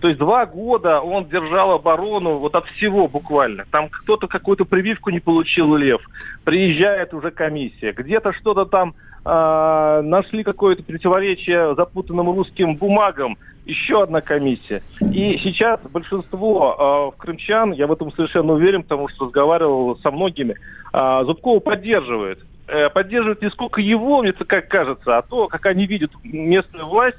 То 0.00 0.08
есть 0.08 0.18
два 0.18 0.46
года 0.46 1.00
он 1.00 1.26
держал 1.28 1.72
оборону 1.72 2.38
вот 2.38 2.56
от 2.56 2.66
всего 2.66 3.06
буквально. 3.06 3.66
Там 3.70 3.88
кто-то 3.88 4.26
какую-то 4.26 4.64
прививку 4.64 5.10
не 5.10 5.20
получил 5.20 5.76
Лев, 5.76 6.02
приезжает 6.42 7.14
уже 7.14 7.30
комиссия, 7.30 7.92
где-то 7.92 8.32
что-то 8.32 8.66
там 8.66 8.94
э, 9.24 10.00
нашли 10.02 10.42
какое-то 10.42 10.82
противоречие 10.82 11.76
запутанным 11.76 12.30
русским 12.30 12.74
бумагам, 12.74 13.38
еще 13.64 14.02
одна 14.02 14.20
комиссия. 14.20 14.82
И 15.00 15.38
сейчас 15.38 15.80
большинство 15.82 17.12
э, 17.16 17.20
крымчан, 17.20 17.72
я 17.72 17.86
в 17.86 17.92
этом 17.92 18.12
совершенно 18.12 18.54
уверен, 18.54 18.82
потому 18.82 19.08
что 19.08 19.26
разговаривал 19.26 19.96
со 19.98 20.10
многими, 20.10 20.56
э, 20.92 21.22
Зубкова 21.24 21.60
поддерживает. 21.60 22.40
Э, 22.66 22.90
поддерживает 22.90 23.42
не 23.42 23.50
сколько 23.50 23.80
его, 23.80 24.22
мне 24.22 24.32
как 24.32 24.68
кажется, 24.68 25.18
а 25.18 25.22
то, 25.22 25.46
как 25.48 25.66
они 25.66 25.86
видят 25.86 26.10
местную 26.24 26.86
власть, 26.86 27.18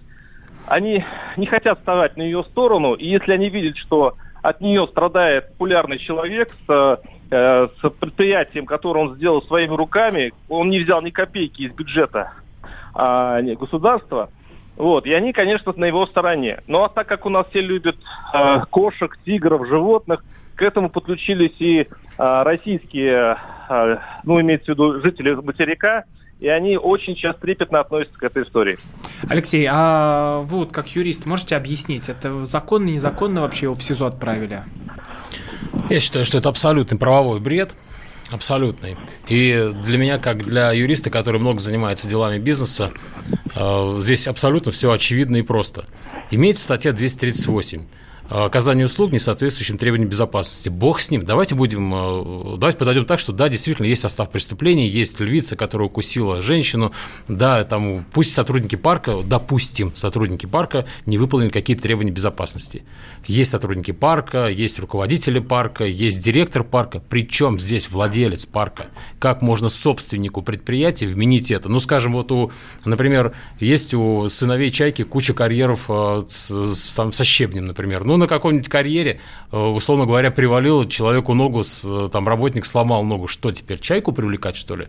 они 0.67 1.03
не 1.38 1.45
хотят 1.45 1.79
вставать 1.79 2.17
на 2.17 2.21
ее 2.21 2.43
сторону, 2.43 2.93
и 2.93 3.08
если 3.08 3.34
они 3.34 3.49
видят, 3.49 3.77
что 3.77 4.15
от 4.41 4.62
нее 4.62 4.88
страдает 4.88 5.49
популярный 5.49 5.97
человек 5.99 6.49
с, 6.67 6.99
э, 7.32 7.67
с 7.82 7.89
предприятием, 7.91 8.65
которое 8.65 9.06
он 9.06 9.15
сделал 9.15 9.41
своими 9.43 9.73
руками, 9.73 10.34
он 10.49 10.69
не 10.69 10.79
взял 10.79 11.01
ни 11.01 11.10
копейки 11.10 11.63
из 11.63 11.71
бюджета 11.71 12.34
а, 12.93 13.41
государства, 13.41 14.29
вот, 14.76 15.06
и 15.06 15.14
они, 15.14 15.34
конечно, 15.34 15.74
на 15.76 15.86
его 15.86 16.06
стороне. 16.08 16.62
Ну 16.68 16.84
а 16.84 16.90
так 16.90 17.08
как 17.08 17.26
у 17.26 17.30
нас 17.30 17.46
все 17.50 17.62
любят 17.62 17.96
э, 18.34 18.62
кошек, 18.70 19.18
тигров, 19.26 19.68
животных, 19.68 20.24
к 20.56 20.62
этому 20.62 20.90
подключились 20.90 21.56
и 21.60 21.82
э, 21.82 21.88
российские, 22.18 23.38
э, 23.70 23.98
ну, 24.24 24.42
имеется 24.42 24.66
в 24.66 24.70
виду 24.70 25.02
жители 25.02 25.34
материка, 25.34 26.06
и 26.40 26.48
они 26.48 26.78
очень 26.78 27.16
сейчас 27.16 27.36
трепетно 27.38 27.80
относятся 27.80 28.18
к 28.18 28.24
этой 28.24 28.44
истории. 28.44 28.78
Алексей, 29.30 29.68
а 29.72 30.40
вы 30.42 30.60
вот 30.60 30.72
как 30.72 30.88
юрист 30.90 31.26
можете 31.26 31.56
объяснить, 31.56 32.10
это 32.10 32.46
законно, 32.46 32.90
незаконно 32.90 33.42
вообще 33.42 33.68
его 33.68 33.76
в 33.76 33.84
СИЗО 33.84 34.08
отправили? 34.08 34.62
Я 35.90 36.00
считаю, 36.00 36.26
что 36.26 36.38
это 36.38 36.50
абсолютный 36.50 36.98
правовой 36.98 37.40
бред. 37.40 37.76
Абсолютный. 38.34 38.98
И 39.28 39.72
для 39.84 40.00
меня, 40.00 40.17
как 40.17 40.43
для 40.43 40.72
юриста, 40.72 41.12
который 41.12 41.39
много 41.39 41.60
занимается 41.60 42.08
делами 42.08 42.39
бизнеса, 42.39 42.91
э, 43.54 43.98
здесь 44.02 44.28
абсолютно 44.28 44.72
все 44.72 44.91
очевидно 44.91 45.36
и 45.38 45.43
просто. 45.43 45.86
Имеется 46.32 46.63
статья 46.63 46.93
238 46.93 47.86
Э, 48.34 48.46
оказание 48.46 48.88
услуг, 48.88 49.12
не 49.12 49.19
соответствующим 49.19 49.78
требованиям 49.78 50.10
безопасности. 50.10 50.69
Бог 50.69 51.00
с 51.00 51.12
ним. 51.12 51.24
Давайте 51.24 51.54
будем, 51.54 51.93
э, 51.93 52.58
давайте 52.58 52.80
подойдем 52.80 53.06
так, 53.06 53.19
что 53.19 53.32
да, 53.32 53.48
действительно 53.48 53.86
есть 53.86 54.02
состав 54.02 54.32
преступлений, 54.32 54.88
есть 54.88 55.19
львица, 55.19 55.56
которая 55.56 55.88
укусила 55.88 56.41
женщину, 56.41 56.93
да, 57.28 57.63
там, 57.63 58.06
пусть 58.12 58.34
сотрудники 58.34 58.76
парка, 58.76 59.17
допустим, 59.24 59.93
сотрудники 59.93 60.48
парка 60.48 60.86
не 61.06 61.19
выполнили 61.19 61.50
какие-то 61.50 61.84
требования 61.84 62.10
безопасности. 62.10 62.84
Есть 63.28 63.52
сотрудники 63.52 63.91
парка, 63.91 64.48
есть 64.48 64.80
руководители 64.80 65.38
парка, 65.38 65.86
есть 65.86 66.24
директор 66.24 66.63
парка, 66.63 67.04
причем 67.08 67.60
здесь 67.60 67.91
владелец 67.91 68.48
парка. 68.48 68.88
Как 69.19 69.43
можно 69.43 69.69
собственнику 69.69 70.41
предприятия 70.41 71.06
вменить 71.06 71.52
это? 71.52 71.69
Ну, 71.69 71.80
скажем, 71.80 72.13
вот 72.13 72.32
у, 72.32 72.52
например, 72.84 73.36
есть 73.60 73.93
у 73.93 74.28
сыновей 74.28 74.72
Чайки 74.72 75.04
куча 75.04 75.36
карьеров 75.36 75.86
э, 75.88 76.24
там, 76.96 77.13
со 77.13 77.24
щебнем, 77.24 77.67
например. 77.67 78.04
Ну, 78.06 78.23
на 78.24 78.28
какой-нибудь 78.28 78.70
карьере, 78.70 79.20
э, 79.52 79.58
условно 79.58 80.06
говоря, 80.06 80.32
привалил 80.32 80.88
человеку 80.88 81.34
ногу, 81.34 81.64
с, 81.64 81.84
э, 81.86 82.10
там 82.12 82.28
работник 82.28 82.66
сломал 82.66 83.04
ногу, 83.04 83.28
что 83.28 83.52
теперь, 83.52 83.80
чайку 83.80 84.12
привлекать, 84.12 84.56
что 84.56 84.76
ли? 84.76 84.88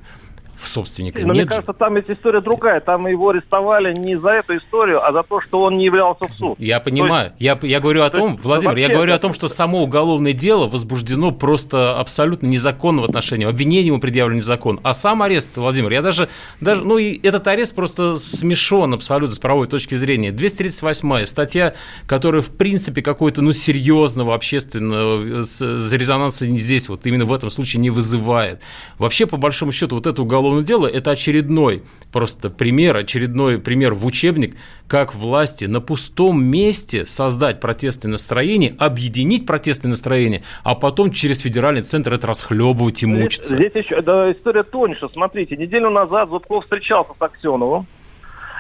Собственника. 0.66 1.20
Но 1.20 1.28
Нет 1.28 1.34
мне 1.34 1.42
же. 1.44 1.48
кажется, 1.48 1.72
там 1.72 1.96
есть 1.96 2.10
история 2.10 2.40
другая. 2.40 2.80
Там 2.80 3.06
его 3.06 3.30
арестовали 3.30 3.94
не 3.94 4.18
за 4.18 4.30
эту 4.30 4.56
историю, 4.56 5.04
а 5.06 5.12
за 5.12 5.22
то, 5.22 5.40
что 5.40 5.62
он 5.62 5.76
не 5.76 5.86
являлся 5.86 6.26
в 6.26 6.32
суд. 6.32 6.58
Я 6.58 6.80
понимаю. 6.80 7.32
я, 7.38 7.58
я 7.62 7.80
говорю 7.80 8.02
о 8.02 8.10
то 8.10 8.18
том, 8.18 8.32
есть 8.32 8.44
Владимир, 8.44 8.76
я 8.76 8.88
говорю 8.88 9.14
о 9.14 9.18
том, 9.18 9.32
что 9.34 9.48
само 9.48 9.82
уголовное 9.82 10.32
дело 10.32 10.68
возбуждено 10.68 11.32
просто 11.32 11.98
абсолютно 11.98 12.46
незаконно 12.46 13.02
в 13.02 13.04
отношении. 13.04 13.46
Обвинение 13.46 13.86
ему 13.88 14.00
предъявлено 14.00 14.38
незаконно. 14.38 14.80
А 14.82 14.94
сам 14.94 15.22
арест, 15.22 15.56
Владимир, 15.56 15.92
я 15.92 16.02
даже, 16.02 16.28
даже, 16.60 16.84
ну 16.84 16.98
и 16.98 17.20
этот 17.26 17.46
арест 17.48 17.74
просто 17.74 18.16
смешон 18.16 18.94
абсолютно 18.94 19.34
с 19.34 19.38
правовой 19.38 19.66
точки 19.66 19.94
зрения. 19.94 20.32
238 20.32 21.26
статья, 21.26 21.74
которая 22.06 22.42
в 22.42 22.50
принципе 22.50 23.02
какой-то, 23.02 23.42
ну, 23.42 23.52
серьезного 23.52 24.34
общественного 24.34 25.42
с, 25.42 25.60
с 25.60 25.92
резонанса 25.92 26.46
не 26.46 26.58
здесь, 26.58 26.88
вот 26.88 27.06
именно 27.06 27.24
в 27.24 27.32
этом 27.32 27.50
случае 27.50 27.80
не 27.80 27.90
вызывает. 27.90 28.62
Вообще, 28.98 29.26
по 29.26 29.36
большому 29.36 29.72
счету, 29.72 29.96
вот 29.96 30.06
это 30.06 30.22
уголовное 30.22 30.53
дело, 30.62 30.86
это 30.86 31.10
очередной 31.10 31.82
просто 32.12 32.50
пример, 32.50 32.96
очередной 32.96 33.58
пример 33.58 33.94
в 33.94 34.06
учебник, 34.06 34.56
как 34.86 35.14
власти 35.14 35.64
на 35.64 35.80
пустом 35.80 36.44
месте 36.44 37.06
создать 37.06 37.60
протестное 37.60 38.12
настроение, 38.12 38.74
объединить 38.78 39.46
протестное 39.46 39.90
настроение, 39.90 40.42
а 40.62 40.74
потом 40.74 41.10
через 41.10 41.40
федеральный 41.40 41.82
центр 41.82 42.14
это 42.14 42.26
расхлебывать 42.26 43.02
и 43.02 43.06
мучиться. 43.06 43.56
Здесь 43.56 43.74
еще 43.74 44.00
да, 44.00 44.30
история 44.30 44.62
тоньше. 44.62 45.08
Смотрите, 45.12 45.56
неделю 45.56 45.90
назад 45.90 46.28
Зубков 46.28 46.64
встречался 46.64 47.12
с 47.18 47.22
Аксеновым. 47.22 47.86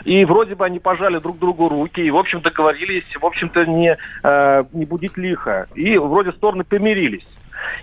И 0.04 0.24
вроде 0.24 0.54
бы 0.54 0.66
они 0.66 0.80
пожали 0.80 1.18
друг 1.18 1.38
другу 1.38 1.68
руки, 1.68 2.00
и, 2.00 2.10
в 2.10 2.16
общем, 2.16 2.40
договорились, 2.42 3.04
в 3.18 3.24
общем-то, 3.24 3.64
не, 3.64 3.96
э, 4.22 4.64
не 4.72 4.84
будить 4.84 5.16
лихо. 5.16 5.68
И 5.74 5.96
вроде 5.96 6.32
стороны 6.32 6.64
помирились. 6.64 7.26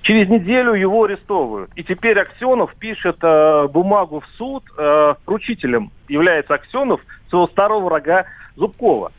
Через 0.02 0.30
неделю 0.30 0.74
его 0.74 1.04
арестовывают. 1.04 1.72
И 1.76 1.84
теперь 1.84 2.20
Аксенов 2.20 2.74
пишет 2.76 3.18
э, 3.22 3.68
бумагу 3.68 4.20
в 4.22 4.28
суд. 4.38 4.64
Э, 4.78 5.16
поручителем 5.26 5.92
является 6.08 6.56
Аксенов, 6.56 7.02
своего 7.30 7.48
старого 7.48 7.86
врага 7.86 8.26
Зубкова. 8.56 9.12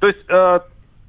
То 0.00 0.06
есть 0.08 0.24
э, 0.28 0.60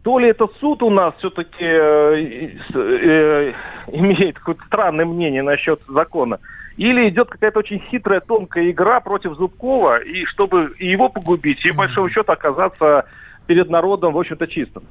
то 0.03 0.19
ли 0.19 0.29
это 0.29 0.47
суд 0.59 0.83
у 0.83 0.89
нас 0.89 1.13
все-таки 1.17 1.65
э, 1.65 2.51
э, 2.73 3.53
имеет 3.91 4.39
какое-то 4.39 4.63
странное 4.65 5.05
мнение 5.05 5.43
насчет 5.43 5.81
закона, 5.87 6.39
или 6.77 7.09
идет 7.09 7.29
какая-то 7.29 7.59
очень 7.59 7.79
хитрая, 7.79 8.21
тонкая 8.21 8.71
игра 8.71 9.01
против 9.01 9.33
Зубкова, 9.35 9.97
и 9.97 10.25
чтобы 10.25 10.73
его 10.79 11.09
погубить, 11.09 11.65
и, 11.65 11.71
по 11.71 11.79
большому 11.79 12.09
счету, 12.09 12.31
оказаться 12.31 13.05
перед 13.47 13.69
народом, 13.69 14.13
в 14.13 14.19
общем-то, 14.19 14.47
чистым. 14.47 14.83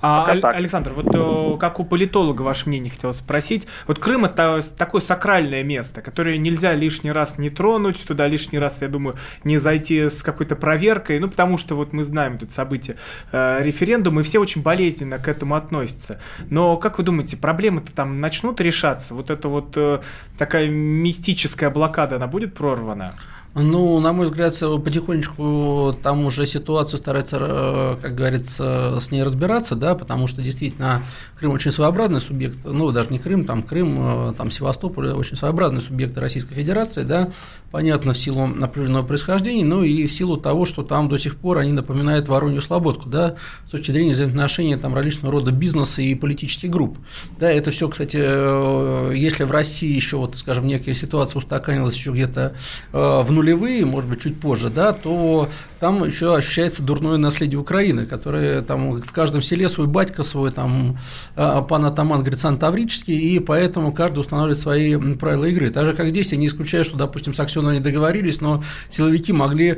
А, 0.00 0.26
Аль-. 0.28 0.40
Александр, 0.40 0.92
вот 0.92 1.14
э, 1.14 1.58
как 1.58 1.80
у 1.80 1.84
политолога 1.84 2.42
ваше 2.42 2.68
мнение 2.68 2.90
хотел 2.90 3.12
спросить. 3.12 3.66
Вот 3.86 3.98
Крым 3.98 4.24
это 4.24 4.60
такое 4.76 5.00
сакральное 5.00 5.62
место, 5.62 6.02
которое 6.02 6.38
нельзя 6.38 6.74
лишний 6.74 7.12
раз 7.12 7.38
не 7.38 7.50
тронуть, 7.50 8.04
туда 8.06 8.26
лишний 8.26 8.58
раз, 8.58 8.82
я 8.82 8.88
думаю, 8.88 9.16
не 9.44 9.58
зайти 9.58 10.08
с 10.10 10.22
какой-то 10.22 10.56
проверкой, 10.56 11.18
ну 11.18 11.28
потому 11.28 11.58
что 11.58 11.74
вот 11.74 11.92
мы 11.92 12.04
знаем 12.04 12.38
тут 12.38 12.52
события 12.52 12.96
э, 13.32 13.62
референдума, 13.62 14.20
и 14.20 14.24
все 14.24 14.38
очень 14.38 14.62
болезненно 14.62 15.18
к 15.18 15.28
этому 15.28 15.54
относятся. 15.54 16.20
Но 16.50 16.76
как 16.76 16.98
вы 16.98 17.04
думаете, 17.04 17.36
проблемы-то 17.36 17.94
там 17.94 18.18
начнут 18.18 18.60
решаться? 18.60 19.14
Вот 19.14 19.30
эта 19.30 19.48
вот 19.48 19.72
э, 19.76 20.00
такая 20.38 20.68
мистическая 20.68 21.70
блокада, 21.70 22.16
она 22.16 22.26
будет 22.26 22.54
прорвана? 22.54 23.14
Ну, 23.56 24.00
на 24.00 24.12
мой 24.12 24.26
взгляд, 24.26 24.58
потихонечку 24.84 25.96
там 26.02 26.24
уже 26.24 26.44
ситуацию 26.44 26.98
старается, 26.98 27.38
э, 27.40 27.96
как 28.02 28.16
говорится, 28.16 28.98
с 28.98 29.12
ней 29.12 29.22
разбираться, 29.22 29.76
да, 29.76 29.94
потому 29.94 30.26
что 30.26 30.42
действительно 30.42 31.02
Крым 31.38 31.52
очень 31.52 31.70
своеобразный 31.70 32.20
субъект, 32.20 32.58
ну, 32.64 32.90
даже 32.90 33.10
не 33.10 33.20
Крым, 33.20 33.44
там 33.44 33.62
Крым, 33.62 34.30
э, 34.30 34.32
там 34.36 34.50
Севастополь, 34.50 35.10
очень 35.10 35.36
своеобразный 35.36 35.80
субъект 35.80 36.18
Российской 36.18 36.54
Федерации, 36.54 37.04
да, 37.04 37.30
понятно, 37.70 38.12
в 38.12 38.18
силу 38.18 38.42
определенного 38.60 39.06
происхождения, 39.06 39.64
ну 39.64 39.84
и 39.84 40.04
в 40.08 40.12
силу 40.12 40.36
того, 40.36 40.66
что 40.66 40.82
там 40.82 41.08
до 41.08 41.16
сих 41.16 41.36
пор 41.36 41.58
они 41.58 41.70
напоминают 41.70 42.26
Воронью 42.26 42.60
Слободку, 42.60 43.08
да, 43.08 43.36
с 43.68 43.70
точки 43.70 43.92
зрения 43.92 44.14
взаимоотношений 44.14 44.74
там 44.74 44.96
различного 44.96 45.30
рода 45.30 45.52
бизнеса 45.52 46.02
и 46.02 46.12
политических 46.16 46.70
групп. 46.70 46.98
Да, 47.38 47.52
это 47.52 47.70
все, 47.70 47.88
кстати, 47.88 48.18
э, 48.20 49.12
если 49.14 49.44
в 49.44 49.52
России 49.52 49.94
еще, 49.94 50.16
вот, 50.16 50.34
скажем, 50.34 50.66
некая 50.66 50.94
ситуация 50.94 51.38
устаканилась 51.38 51.94
еще 51.94 52.10
где-то 52.10 52.54
в 52.90 53.30
нулевые, 53.44 53.84
может 53.84 54.08
быть, 54.08 54.22
чуть 54.22 54.40
позже, 54.40 54.70
да, 54.70 54.92
то 54.92 55.48
там 55.80 56.04
еще 56.04 56.34
ощущается 56.34 56.82
дурное 56.82 57.18
наследие 57.18 57.58
Украины, 57.58 58.06
которое 58.06 58.62
там 58.62 58.96
в 58.96 59.12
каждом 59.12 59.42
селе 59.42 59.68
свой 59.68 59.86
батька, 59.86 60.22
свой 60.22 60.50
там 60.50 60.96
э, 61.36 61.62
пан 61.68 61.84
атаман 61.84 62.22
Грицан 62.22 62.58
Таврический, 62.58 63.18
и 63.18 63.38
поэтому 63.38 63.92
каждый 63.92 64.20
устанавливает 64.20 64.58
свои 64.58 64.96
правила 65.16 65.44
игры. 65.44 65.70
Так 65.70 65.84
же, 65.84 65.92
как 65.92 66.08
здесь, 66.08 66.32
я 66.32 66.38
не 66.38 66.46
исключаю, 66.46 66.84
что, 66.84 66.96
допустим, 66.96 67.34
с 67.34 67.40
Аксеновым 67.40 67.72
они 67.72 67.80
договорились, 67.80 68.40
но 68.40 68.64
силовики 68.88 69.32
могли, 69.32 69.72
э, 69.72 69.76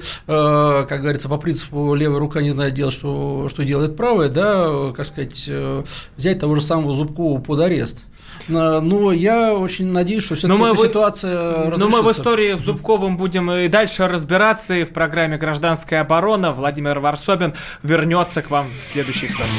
как 0.89 1.01
говорится, 1.01 1.29
по 1.29 1.39
принципу 1.39 1.95
левая 1.95 2.21
рука 2.21 2.43
не 2.43 2.53
знает 2.53 2.75
делать, 2.75 2.95
что, 2.95 3.49
что 3.49 3.65
делает 3.65 3.97
правая, 3.97 4.29
да, 4.29 4.67
э, 4.69 4.93
как 4.97 5.07
сказать, 5.07 5.47
э, 5.49 5.83
взять 6.17 6.39
того 6.39 6.55
же 6.55 6.61
самого 6.61 6.95
Зубкова 6.95 7.41
под 7.41 7.61
арест. 7.61 8.05
Но 8.49 8.81
но 8.81 9.11
я 9.13 9.55
очень 9.55 9.89
надеюсь, 9.91 10.23
что 10.25 10.37
все-таки 10.37 10.63
эта 10.63 10.75
в- 10.75 10.79
ситуация 10.79 11.35
Но 11.35 11.57
мы 11.65 11.67
в 11.71 11.71
разрешится. 12.07 12.11
истории 12.13 12.55
с 12.55 12.61
Зубковым 12.61 13.17
будем 13.17 13.51
и 13.51 13.67
дальше 13.69 14.07
разбираться. 14.07 14.75
И 14.75 14.85
в 14.85 14.93
программе 14.93 15.37
«Гражданская 15.37 16.03
оборона» 16.03 16.53
Владимир 16.53 17.01
Варсобин 17.01 17.55
вернется 17.83 18.43
к 18.43 18.51
вам 18.51 18.71
в 18.83 18.87
следующий 18.93 19.27
вторник. 19.27 19.53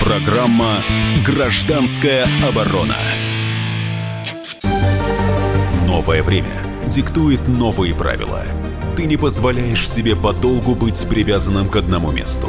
Программа 0.00 0.74
«Гражданская 1.24 2.26
оборона». 2.48 2.96
Новое 5.86 6.22
время 6.22 6.62
диктует 6.86 7.46
новые 7.48 7.94
правила. 7.94 8.42
Ты 8.96 9.04
не 9.04 9.16
позволяешь 9.16 9.88
себе 9.88 10.16
подолгу 10.16 10.74
быть 10.74 11.06
привязанным 11.08 11.68
к 11.68 11.76
одному 11.76 12.10
месту. 12.12 12.48